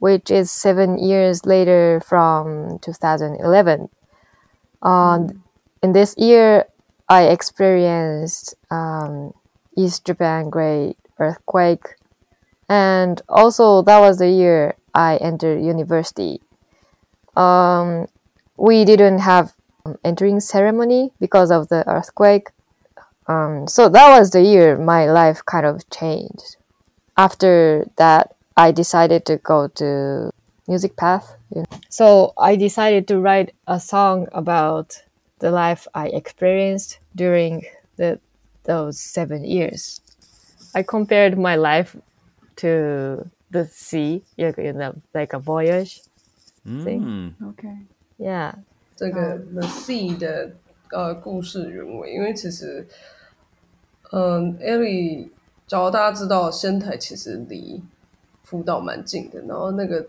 [0.02, 3.88] which is seven years later from 2011.
[4.82, 5.44] Um,
[5.84, 6.66] in this year,
[7.08, 9.32] I experienced um,
[9.78, 11.86] East Japan Great Earthquake,
[12.68, 16.42] and also that was the year I entered university.
[17.38, 18.08] Um,
[18.58, 19.54] we didn't have
[19.86, 22.50] um, entering ceremony because of the earthquake.
[23.28, 26.58] Um, so that was the year my life kind of changed.
[27.16, 30.31] After that, I decided to go to
[30.67, 31.37] music path.
[31.55, 31.79] you know.
[31.89, 35.03] So I decided to write a song about
[35.39, 37.63] the life I experienced during
[37.97, 38.19] the
[38.65, 40.01] those seven years.
[40.75, 41.97] I compared my life
[42.57, 46.01] to the sea, you know, like a voyage.
[46.67, 47.03] thing.
[47.05, 47.87] 嗯 Okay.
[48.19, 48.55] Yeah.
[48.97, 50.57] 这个 The Sea 的
[50.91, 52.87] 呃故事原委，因为其实，
[54.11, 55.29] 嗯、艾 l l
[55.67, 57.83] 假如大家知道仙台其实离
[58.52, 60.06] 福岛蛮近的，然后那个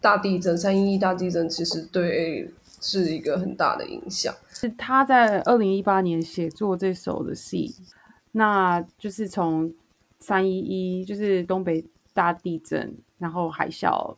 [0.00, 2.48] 大地震三一一大地震其实对
[2.80, 4.32] 是一个很大的影响。
[4.48, 7.74] 是他在二零一八年写作这首的戏
[8.30, 9.74] 那就是从
[10.20, 14.14] 三一一，就是东北大地震，然后海啸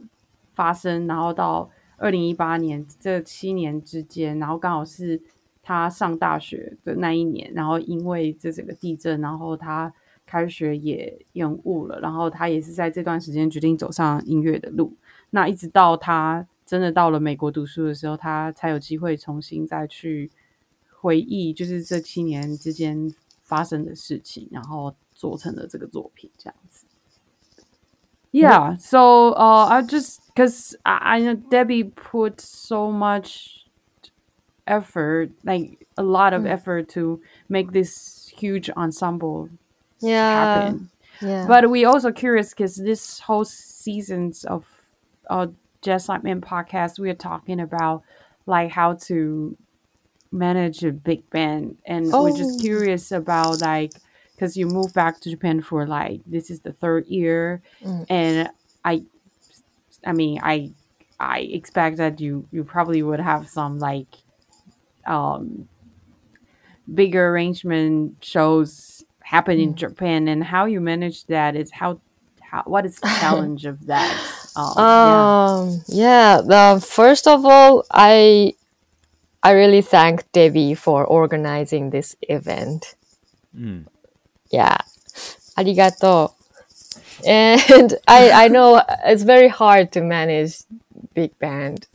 [0.55, 5.19] 发生，然后到二零一八年这七年之间，然后刚好是
[5.63, 9.91] 他上大学的那一年，然后因为这整个地震，然后他
[10.27, 14.97] 开学也延误了，然后他也是在这段时间决定走上音乐的路。
[15.31, 20.31] 那一直到他真的到了美国读书的时候，他才有机会重新再去
[20.91, 26.87] 回忆，就是这七年之间发生的事情，然后做成了这个作品，这样子。
[28.33, 33.67] Yeah, so uh, I just because I, I know Debbie put so much
[34.67, 39.51] effort, like a lot of effort, to make this huge ensemble
[40.05, 40.61] Yeah.
[40.63, 40.91] happen.
[41.21, 41.47] Yeah.
[41.47, 44.65] But we also curious because this whole seasons of
[45.31, 45.47] uh
[45.83, 48.03] Jazz Like Man podcast, we are talking about
[48.47, 49.57] like how to
[50.33, 52.63] manage a big band, and we're just Oh.
[52.63, 53.93] curious about like
[54.35, 58.07] because you moved back to Japan for like this is the third year, Mm.
[58.09, 58.51] and
[58.85, 59.03] I,
[60.05, 60.73] I mean I,
[61.21, 64.09] I expect that you you probably would have some like,
[65.07, 65.69] um,
[66.93, 72.01] bigger arrangement shows happen in Japan, and how you manage that is how,
[72.41, 74.13] how what is the challenge of that?
[74.57, 75.31] Um, yeah.
[75.59, 76.41] Um, yeah.
[76.43, 78.55] The first of all, I
[79.43, 82.97] I really thank Debbie for organizing this event.
[83.55, 83.87] 嗯
[84.51, 84.79] Yeah.
[85.59, 86.35] Arigato.
[87.27, 90.65] And I I know it's very hard to manage
[91.15, 91.89] big band.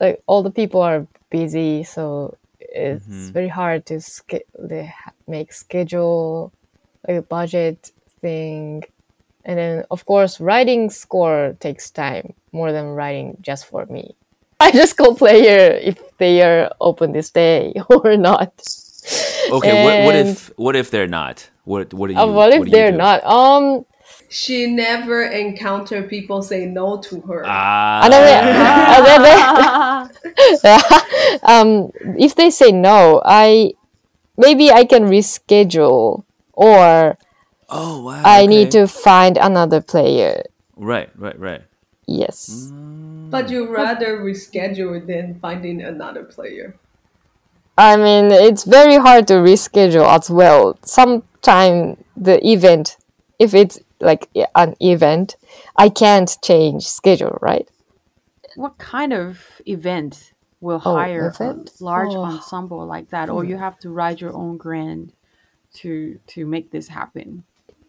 [0.00, 2.36] Like all the people are busy, so
[2.76, 4.00] it's very hard to
[4.58, 4.92] they
[5.26, 6.52] make schedule,
[7.06, 8.84] like a budget thing,
[9.44, 14.14] and then of course writing score takes time more than writing just for me.
[14.60, 18.52] I just call player if they are open this day or not.
[19.50, 21.48] Okay, what, what if what if they're not?
[21.64, 22.20] What what do you?
[22.20, 22.98] Uh, what if do you they're do?
[22.98, 23.24] not?
[23.24, 23.84] Um,
[24.28, 27.42] She never encounter people say no to her.
[27.46, 28.46] Ah, and then,
[28.96, 29.22] and then
[30.62, 33.72] they- um, if they say no, I
[34.36, 37.16] maybe I can reschedule or
[37.70, 38.22] oh wow.
[38.24, 40.42] I need to find another player.
[40.76, 41.62] Right, right, right.
[42.06, 42.70] Yes.
[43.30, 46.76] But you rather reschedule than finding another player.
[47.78, 50.78] I mean, it's very hard to reschedule as well.
[50.82, 52.96] Sometime the event,
[53.38, 55.36] if it's like an event,
[55.76, 57.68] I can't change schedule, right?
[58.56, 61.70] What kind of event will Oh, hire event?
[61.80, 62.24] a large Oh.
[62.24, 65.12] ensemble like that, or you have to write your own grant
[65.74, 67.44] to to make this happen?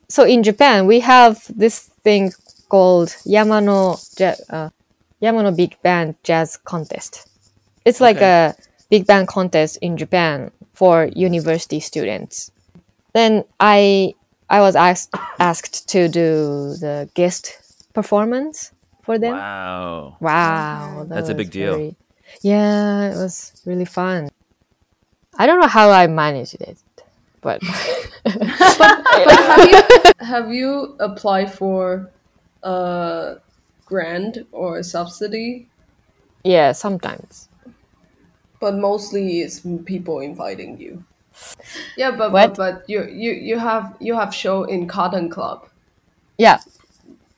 [0.09, 2.31] So in Japan, we have this thing
[2.69, 3.95] called Yamano
[4.49, 4.69] uh,
[5.21, 7.27] Yamano Big Band Jazz Contest.
[7.85, 8.25] It's like Okay.
[8.25, 8.55] a
[8.89, 12.51] big band contest in Japan for university students.
[13.13, 14.13] Then I
[14.49, 17.59] I was asked asked to do the guest
[17.93, 18.71] performance
[19.03, 19.33] for them.
[19.33, 20.17] Wow.
[20.19, 21.73] Wow, that That's a big deal.
[21.73, 21.95] very-
[22.41, 24.29] yeah, it was really fun.
[25.37, 26.77] I don't know how I managed it,
[27.41, 27.61] but.
[28.23, 28.33] but
[29.39, 29.81] have you
[30.19, 32.09] have you applied for
[32.63, 33.37] a
[33.85, 35.67] grant or a subsidy?
[36.43, 37.49] yeah, sometimes.
[38.59, 41.03] But mostly it's people inviting you.
[41.97, 42.55] Yeah, but What?
[42.55, 45.67] but, but you you you have you have show in Cotton Club.
[46.37, 46.59] Yeah,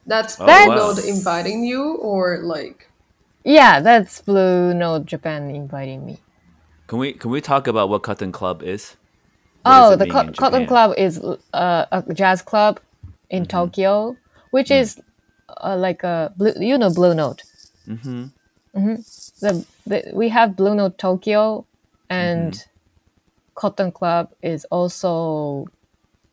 [0.05, 0.75] That's Oh, Blue wow.
[0.75, 2.89] Note inviting you or like
[3.43, 6.21] yeah, that's Blue Note Japan inviting me.
[6.87, 8.95] Can we can we talk about what Cotton Club is?
[9.63, 11.19] What Oh, the Co- Cotton Club is
[11.53, 12.79] uh, a jazz club
[13.29, 13.49] in Mm-hmm.
[13.51, 14.17] Tokyo,
[14.51, 14.81] which Mm.
[14.81, 15.01] is
[15.61, 17.43] uh, like a blue, you know Blue Note.
[18.75, 18.95] Mm-hmm.
[19.41, 21.65] The, the we have Blue Note Tokyo,
[22.09, 22.78] and Mm-hmm.
[23.59, 25.65] Cotton Club is also,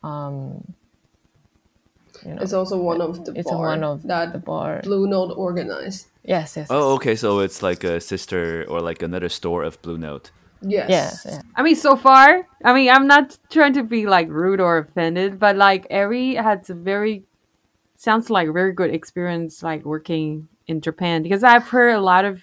[0.05, 0.63] um,
[2.25, 4.81] you know, it's also one of the it's bar one of that the bar.
[4.85, 6.07] Blue Note organized.
[6.23, 6.69] Yes, yes.
[6.71, 7.17] Oh, okay.
[7.17, 10.31] So it's like a sister or like another store of Blue Note.
[10.63, 10.89] Yes.
[10.89, 11.43] yes, yeah.
[11.57, 15.39] I mean, so far, I mean, I'm not trying to be like rude or offended,
[15.39, 17.25] but like Eri had a very
[17.97, 22.25] sounds like a very good experience like working in Japan because I've heard a lot
[22.25, 22.41] of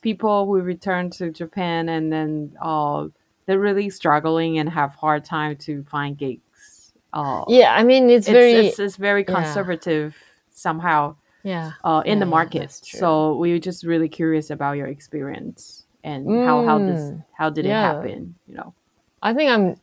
[0.00, 3.08] people who return to Japan and then uh
[3.46, 6.92] they're really struggling and have hard time to find gigs.
[7.12, 9.34] Uh, Yeah, I mean it's, it's, very it's, it's very yeah.
[9.34, 10.16] conservative
[10.50, 11.72] somehow yeah.
[11.84, 12.70] uh, in the market.
[12.70, 17.50] So we were just really curious about your experience and how how this Mm, how
[17.50, 18.34] did it happen?
[18.48, 18.74] You know.
[19.22, 19.76] I think I'm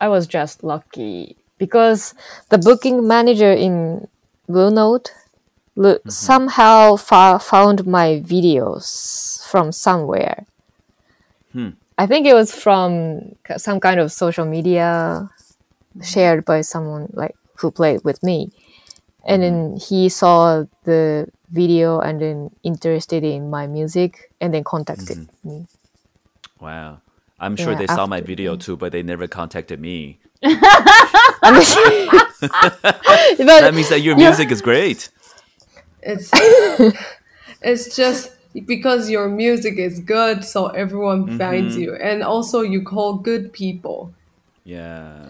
[0.00, 2.14] I was just lucky because
[2.48, 4.08] the booking manager in
[4.48, 5.12] Blue Note
[5.76, 10.46] lo- somehow fo- found my videos from somewhere.
[11.52, 11.70] Hmm.
[11.96, 16.02] I think it was from some kind of social media mm-hmm.
[16.02, 18.50] shared by someone like who played with me.
[19.26, 19.76] And then mm-hmm.
[19.76, 25.48] he saw the video and then interested in my music and then contacted mm-hmm.
[25.48, 25.66] me.
[26.60, 27.00] Wow.
[27.38, 30.18] I'm sure Yeah, they saw my after- video too, but they never contacted me.
[30.42, 32.08] I mean-
[32.40, 35.10] but That means that your music is great.
[36.02, 36.30] It's
[37.62, 41.38] it's just because your music is good, so everyone Mm-hmm.
[41.38, 44.10] finds you, and also you call good people.
[44.64, 45.26] Yeah.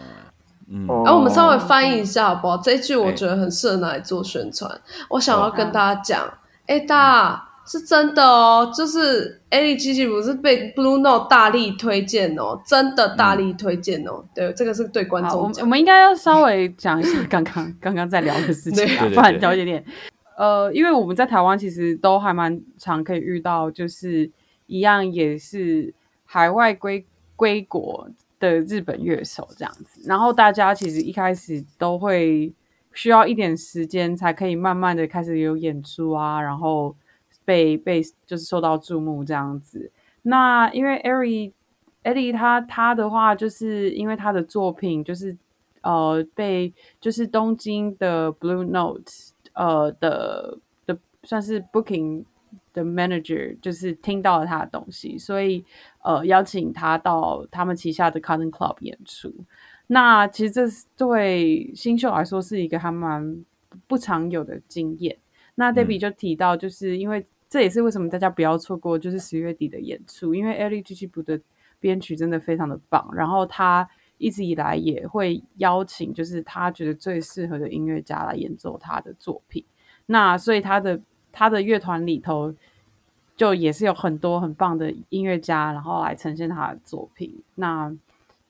[0.66, 2.56] 那、我们稍微翻译一下好不好？
[2.56, 4.80] 这一句我觉得很适合拿来做宣传。
[5.10, 14.24] 我想要跟大家讲，哎、大家是真的哦，就是 A 丽机器不是被 Blue Note 大力推荐哦，真的大力推荐哦。
[14.34, 19.84] 对，这个是对观众我们应该要稍微讲一下刚刚刚刚在聊的事情对啊，不然对对对了解点。
[20.36, 24.30] 呃，因为我们在台湾其实都还蛮常可以遇到，就是
[24.66, 27.06] 一样也是海外归
[27.36, 28.08] 归国
[28.40, 30.02] 的日本乐手这样子。
[30.06, 32.52] 然后大家其实一开始都会
[32.92, 36.94] 需要一点时间，才可以慢慢的开始有演出啊，然后
[37.44, 39.90] 被被就是受到注目这样子。
[40.22, 41.52] 那因为 Ari
[42.02, 45.36] Eddie 他他的话，就是因为他的作品就是
[45.82, 49.12] 呃被就是东京的 Blue Note
[49.54, 52.24] 呃的的算是 booking
[52.72, 55.64] 的 manager，就是听到了他的东西，所以
[56.02, 59.34] 呃邀请他到他们旗下的 Cotton Club 演出。
[59.86, 63.44] 那其实这是对新秀来说是一个还蛮
[63.86, 65.16] 不常有的经验。
[65.56, 71.40] 那 Debbie 就提到，就是因为这也是为什么大家不要错过，就是十月底的演出，因为 Ellie G G 部的
[71.78, 73.88] 编曲真的非常的棒，然后他
[74.18, 79.64] 一直以来也会邀请就是他觉得最适合的音乐家来演奏他的作品。
[80.06, 81.00] 那所以他的
[81.32, 82.54] 他的乐团里头
[83.36, 87.42] 就也是有很多很棒的音乐家，然后来呈现他的作品。
[87.56, 87.92] 那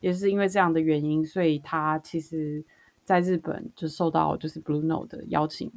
[0.01, 2.63] 也是因为这样的原因，所以他其实
[3.05, 5.71] 在日本就受到就是 blue no 的邀请，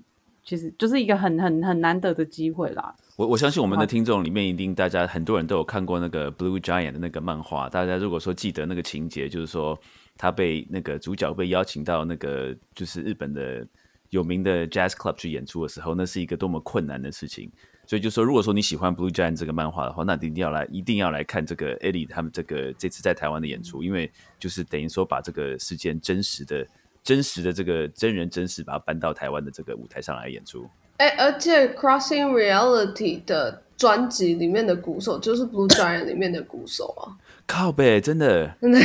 [0.48, 2.95] 其实就是一个很很很难得的机会啦。
[3.18, 7.68] 我我相信我们的好听众里面一定大家很多人都有看过那个 Blue Giant 的那个漫画。
[7.68, 9.78] 大家如果说记得那个情节，就是说
[10.16, 13.68] 他被那个主角被邀请到那个就是日本的
[14.12, 17.52] 有名的 Jazz Club 去演出的时候，那是一个多么困难的事情。
[17.86, 26.66] 所以就说，如果说你喜欢 Blue Giant 这个漫画的话，那一定要来，一定要来看这个 Ellie 他们这个这次在台湾的演出，因为就是等于说把这个事件真实的、
[27.07, 30.68] 真实的这个真人真事，把它搬到台湾的这个舞台上来演出。
[30.99, 38.80] 哎，而且 Crossing Reality 的专辑里面的鼓手就是 Blue Giant 里面的鼓手啊，靠背，真的 真的。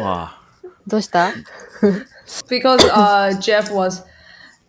[0.00, 0.32] 哇！
[0.88, 1.32] どうした？
[2.48, 4.02] because uh, Jeff was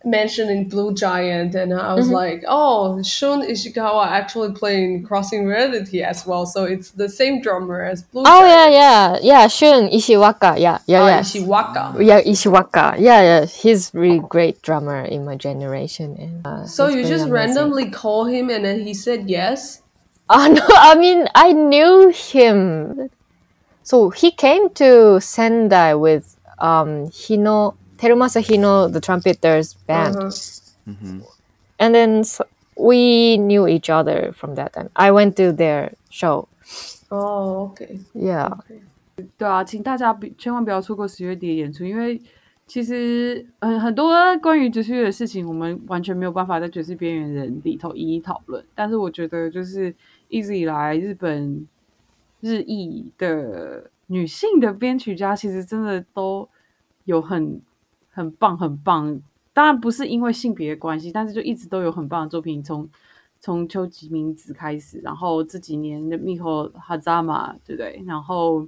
[0.05, 6.25] Mentioning Blue Giant, and I was like, oh, Shun Ishikawa actually playing Crossing Reality as
[6.25, 8.73] well, so it's the same drummer as Blue Oh Giant.
[8.73, 9.47] yeah, yeah, yeah.
[9.47, 10.59] Shun Ishiwaka.
[10.59, 11.19] Yeah, yeah, Uh, yeah.
[11.21, 11.83] Ishiwaka.
[12.05, 12.99] Yeah, Ishiwaka.
[12.99, 13.45] Yeah, yeah.
[13.45, 16.15] He's really great drummer in my generation.
[16.19, 17.31] And uh, So you just amazing.
[17.31, 19.81] randomly call him, and then he said yes.
[20.29, 23.09] Oh no, I mean I knew him.
[23.83, 30.17] So he came to Sendai with um Hino Terumasa Hino, the trumpeter's band,
[30.85, 31.21] Uh-huh.
[31.79, 32.25] and then
[32.75, 34.89] we knew each other from that time.
[34.95, 36.49] I went to their show.
[37.09, 37.99] Oh, okay.
[38.13, 38.57] Yeah.
[39.37, 42.21] 对啊，请大家千万不要错过十月底的演出，因为
[42.67, 48.61] 其实很很多关于爵士乐的事情，我们完全没有办法在爵士边缘人里头一一讨论。
[48.75, 49.95] 但是我觉得，就是
[50.27, 51.65] 一直以来日本
[52.41, 56.49] 日裔的女性的编曲家，其实真的都
[57.05, 57.61] 有很
[58.13, 59.19] 很棒很棒。
[59.51, 62.89] 当然不是因为性别的关系，但是就一直都有很棒的作品，从
[63.39, 68.01] 从秋吉明子开始，然后这几年的 Miko Hazama，对不对？
[68.07, 68.65] 然后，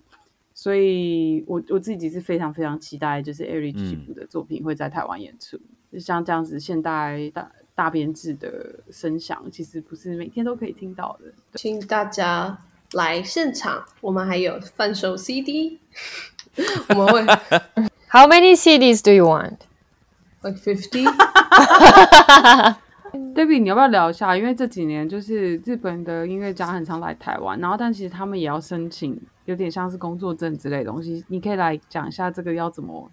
[0.54, 5.58] 所以我我自己是非常非常期待，就是 Eric 嗯吉普的作品会在台湾演出。
[5.92, 11.32] 就像这样子现代大大编制的声响，其实不是每天都可以听到的。
[11.54, 12.58] 请大家
[12.92, 15.80] 来现场，我们还有贩售 CD，
[16.90, 17.26] 我们会
[18.16, 19.58] How many CDs do you want?
[20.42, 21.04] like fifty。
[23.36, 24.38] David，你要不要聊一下？
[24.38, 31.26] 因为这几年就是日本的音乐家很常来台湾，然后但其实他们也要申请，有点像是工作证之类的东西。
[31.28, 33.12] 你可以来讲一下这个要怎么，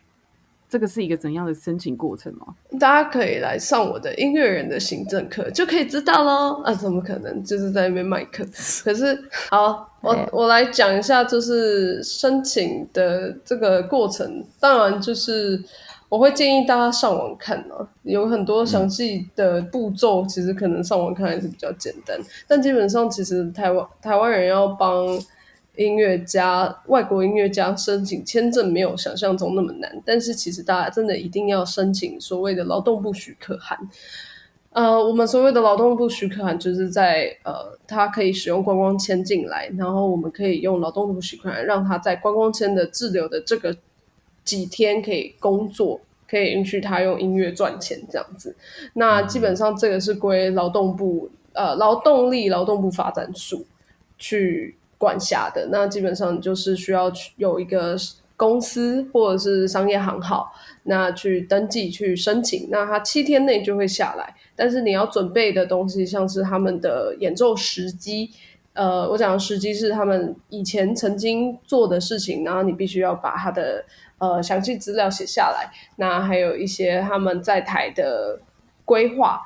[0.72, 2.46] 这个是一个怎样的申请过程吗？
[2.80, 6.62] 大家可以来上我的音乐人的行政课，就可以知道喽。
[6.62, 8.42] 啊，怎么可能就是在那边卖课？
[8.82, 14.42] 可是，好，我我来讲一下，就是申请的这个过程。
[14.58, 15.62] 当然，就是
[16.08, 22.18] 我会建议大家上网看啊，有很多详细的步骤，其实可能上网看还是比较简单。
[22.48, 25.06] 但基本上，其实台湾台湾人要帮
[25.76, 33.78] 音乐家、外国音乐家申请签证没有想象中那么难，但是其实大家真的一定要申请所谓的劳动部许可函。
[34.70, 43.76] 呃，我们所谓的劳动部许可函，就是在呃，他可以使用观光签进来，然后我们可以用劳动部许可函，让他在观光签的滞留的这个
[44.44, 48.56] 几天可以工作，可以允许他用音乐赚钱这样子。
[48.94, 53.66] 那基本上这个是归劳动部呃劳动力劳动部发展署
[54.16, 55.66] 去管辖的。
[55.72, 57.96] 那基本上就是需要去有一个
[58.36, 60.53] 公司或者是商业行号，
[60.84, 64.32] 那去登记去申请，那他七天内就会下来。
[64.55, 68.30] 但是你要准备的东西，像是他们的演奏时机。
[68.74, 73.84] 呃，我讲的时机是他们以前曾经做的事情，然后你必须要把他的
[74.18, 75.70] 呃详细资料写下来。
[75.96, 78.38] 那还有一些他们在台的
[78.84, 79.42] 规划、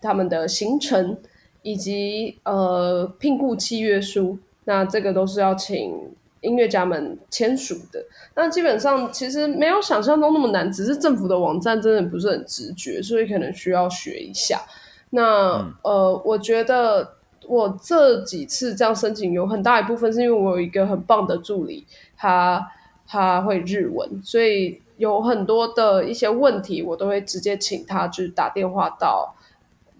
[0.00, 1.18] 他们的行程
[1.60, 8.04] 以及呃聘雇契约书，那这个都是要请音乐家们签署的。
[8.34, 14.60] 那基本上其实没有想象中那么难，只是政府的网站真的不是很直觉，所以可能需要学一下。
[15.10, 17.14] 那、呃，我觉得
[17.46, 21.86] 我这几次这样申请，有很大一部分是因为我有一个很棒的助理，
[22.16, 22.70] 他
[23.06, 29.34] 他会日文，所以有很多的一些问题，我都会直接请他就是打电话到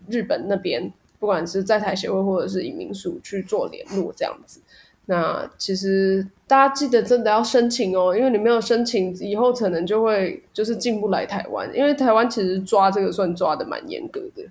[0.08, 0.92] 日本那边，
[1.22, 4.60] 不管是在台协会或者是移民署去做联络这样子。
[5.06, 14.42] 那其实大家记得真的要申请哦，因为你没有申请，以后可能就会就是进不来台湾，因为台湾其实抓这个算抓的蛮严格的。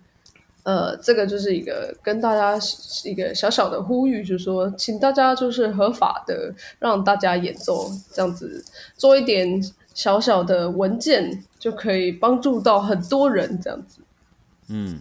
[0.63, 2.57] 呃，这个就是一个跟大家
[3.03, 8.63] 一个小小的呼吁，就是说，请大家就是合法的让大家演奏，这样子
[8.95, 9.61] 做一点
[9.93, 13.99] 小小的文件，就可以帮助到很多人，这样子。
[14.69, 14.99] 嗯，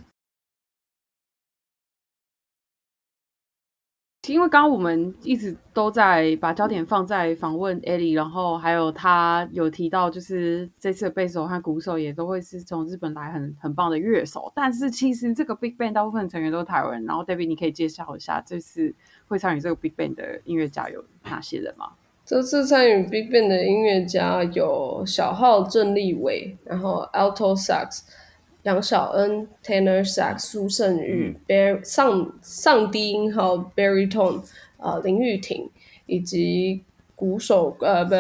[4.29, 14.53] 因为刚刚我们一直都在把焦点放在访问 Ellie，然后还有他有提到，就是这次的贝手和鼓手也都会是从日本来很很棒的乐手。
[14.55, 17.05] 但是其实这个 Big Band 大部分成员都是台湾人。
[17.07, 18.95] 然后 David，你可以介绍一下这次
[19.27, 21.93] 会参与这个 Big Band 的音乐家有哪些人吗？
[22.27, 28.03] 这次参与 Big Bang 的音乐家有小号郑立伟，然后 Alto Sax
[28.63, 34.43] 杨晓恩 tenor sax、苏胜玉、bar 上上低音号 baritone
[34.79, 35.69] 呃林玉婷，
[36.07, 36.83] 以及
[37.17, 38.15] 鼓手呃不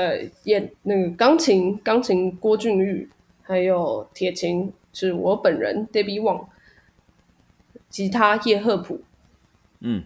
[0.45, 3.09] 演那个钢琴钢琴郭俊玉，
[3.43, 6.47] 还有铁琴是我本人 Debbie Wang，
[7.89, 9.01] 吉他叶赫普，
[9.81, 10.05] 嗯，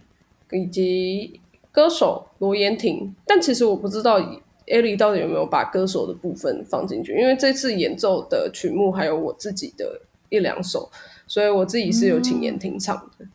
[0.51, 1.39] 以及
[1.71, 4.19] 歌手罗延婷，但其实我不知道
[4.67, 10.90] Ellie 到底有没有把歌手的部分放进去，因为这次演奏的曲目还有我自己的 一两首，
[11.26, 13.26] 所以我自己是有请言婷唱的，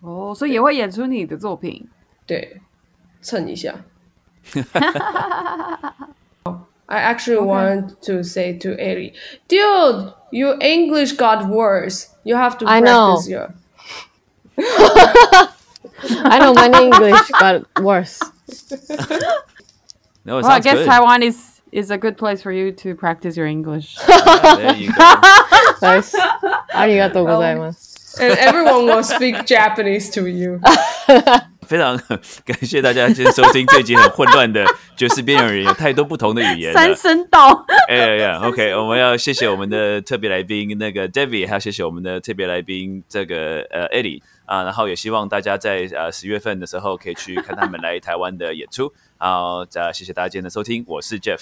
[0.00, 1.88] 哦，所以也会演出你的作品。
[2.26, 2.60] 对，
[3.20, 3.74] 蹭一下。
[6.86, 9.14] I actually want to say to Ellie,
[9.48, 12.08] dude, your English got worse.
[12.22, 13.14] You have to I know.
[13.14, 13.54] practice your.
[16.24, 18.20] I know my English got worse.
[20.24, 20.86] No, it Well, I sounds guess good.
[20.86, 23.96] Taiwan is is a good place for you to practice your English.
[23.96, 25.14] there you go.
[25.80, 26.16] Nice.
[26.72, 28.22] ありがとうございます。
[28.22, 30.60] And everyone will speak Japanese to you.
[31.66, 31.96] 非常
[32.44, 34.62] 感谢大家今天收听这集很混乱的
[34.94, 36.78] 爵士边缘人，有太多不同的语言了。
[36.78, 37.64] 三声道。
[37.88, 48.92] 哎呀呀，OK，我们要谢谢我们的特别来宾那个 David，还要谢谢我们的特别来宾这个呃 Eddie 啊，然后也希望大家在呃十月份的时候可以去看他们来台湾的演出。
[49.16, 51.40] 好，再谢谢大家今天的收听，我是 Jeff，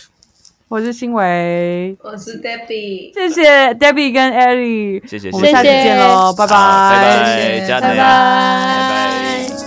[0.67, 6.53] 我是新维，我是 Debbie，谢谢 Debbie 跟 Ellie，谢谢，我们下次见喽，拜拜。
[6.55, 7.97] 拜，拜加油，拜拜。
[7.97, 7.97] 拜。
[7.97, 9.64] 拜。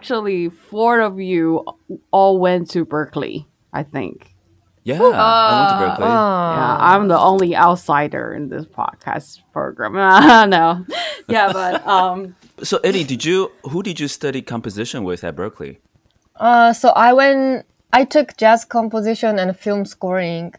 [0.00, 1.62] Actually four of you
[2.10, 3.46] all went to Berkeley.
[3.70, 4.34] I think.
[4.82, 6.08] Yeah, I went to Berkeley.
[6.08, 6.56] Ah.
[6.56, 9.92] Yeah, I'm the only outsider in this podcast program.
[10.56, 10.86] no,
[11.28, 15.80] yeah, but um, so Eddie, did you who did you study composition with at Berkeley?
[16.36, 17.66] Uh, so I went.
[17.92, 20.54] I took jazz composition and film scoring,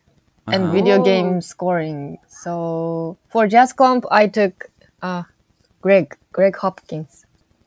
[0.46, 2.20] and video game scoring.
[2.28, 4.70] So for jazz comp, I took
[5.02, 5.24] uh,
[5.82, 7.21] Greg Greg Hopkins.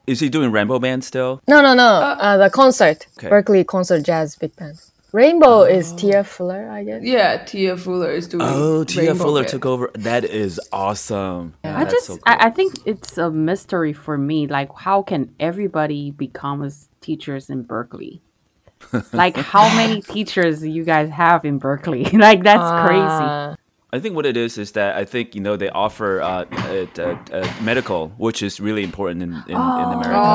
[0.07, 1.41] Is he doing Rainbow Band still?
[1.49, 1.85] No, no, no.
[1.87, 3.29] Uh, the concert, Okay.
[3.29, 4.79] Berkeley Concert Jazz Big Band.
[5.13, 7.03] Rainbow is Tia Fuller, I guess.
[7.05, 8.43] Yeah, Tia Fuller is doing.
[8.45, 9.51] Oh, Tia Rainbow Fuller Band.
[9.51, 9.91] took over.
[9.95, 11.55] That is awesome.
[11.65, 12.23] Yeah, I just so cool.
[12.27, 14.49] I, I think it's a mystery for me.
[14.49, 18.23] Like, how can everybody become as teachers in Berkeley?
[19.13, 22.05] like, how many teachers you guys have in Berkeley?
[22.13, 23.57] like, that's crazy.
[23.95, 26.87] I think what it is is that I think you know they offer uh, uh,
[26.99, 30.31] uh, uh, medical, which is really important in in, in America.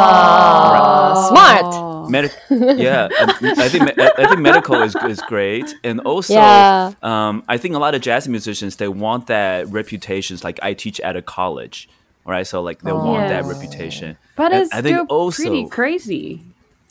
[0.00, 1.66] uh, smart.
[2.10, 3.30] Medic, yeah, um,
[3.64, 6.92] I think me- I think medical is is great, and also Yeah.
[7.02, 10.42] um, I think a lot of jazz musicians they want that reputations.
[10.42, 11.88] Like I teach at a college,
[12.26, 12.46] right?
[12.46, 14.16] So like they want that reputation.
[14.36, 16.40] But And it's I think still also pretty crazy.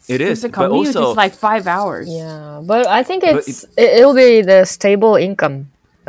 [0.08, 2.08] it is, The but commute also is like five hours.
[2.08, 5.68] Yeah, but I think But it's it, will be the stable income,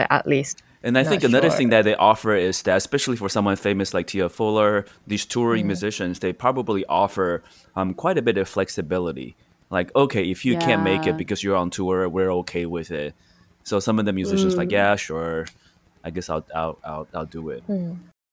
[0.09, 0.63] at least.
[0.83, 1.59] And I think another sure.
[1.59, 5.65] thing that they offer is that, especially for someone famous like Tia Fuller, these touring
[5.65, 5.69] mm.
[5.69, 7.43] musicians, they probably offer
[7.77, 9.37] um, quite a bit of flexibility.
[9.69, 13.15] Like, okay, if you can't make it because you're on tour, we're okay with it.
[13.63, 14.73] So some of the musicians like, mm.
[14.73, 15.47] yeah, sure,
[16.03, 17.63] I guess I'll I'll I'll, I'll do it.
[17.65, 17.93] Hmm.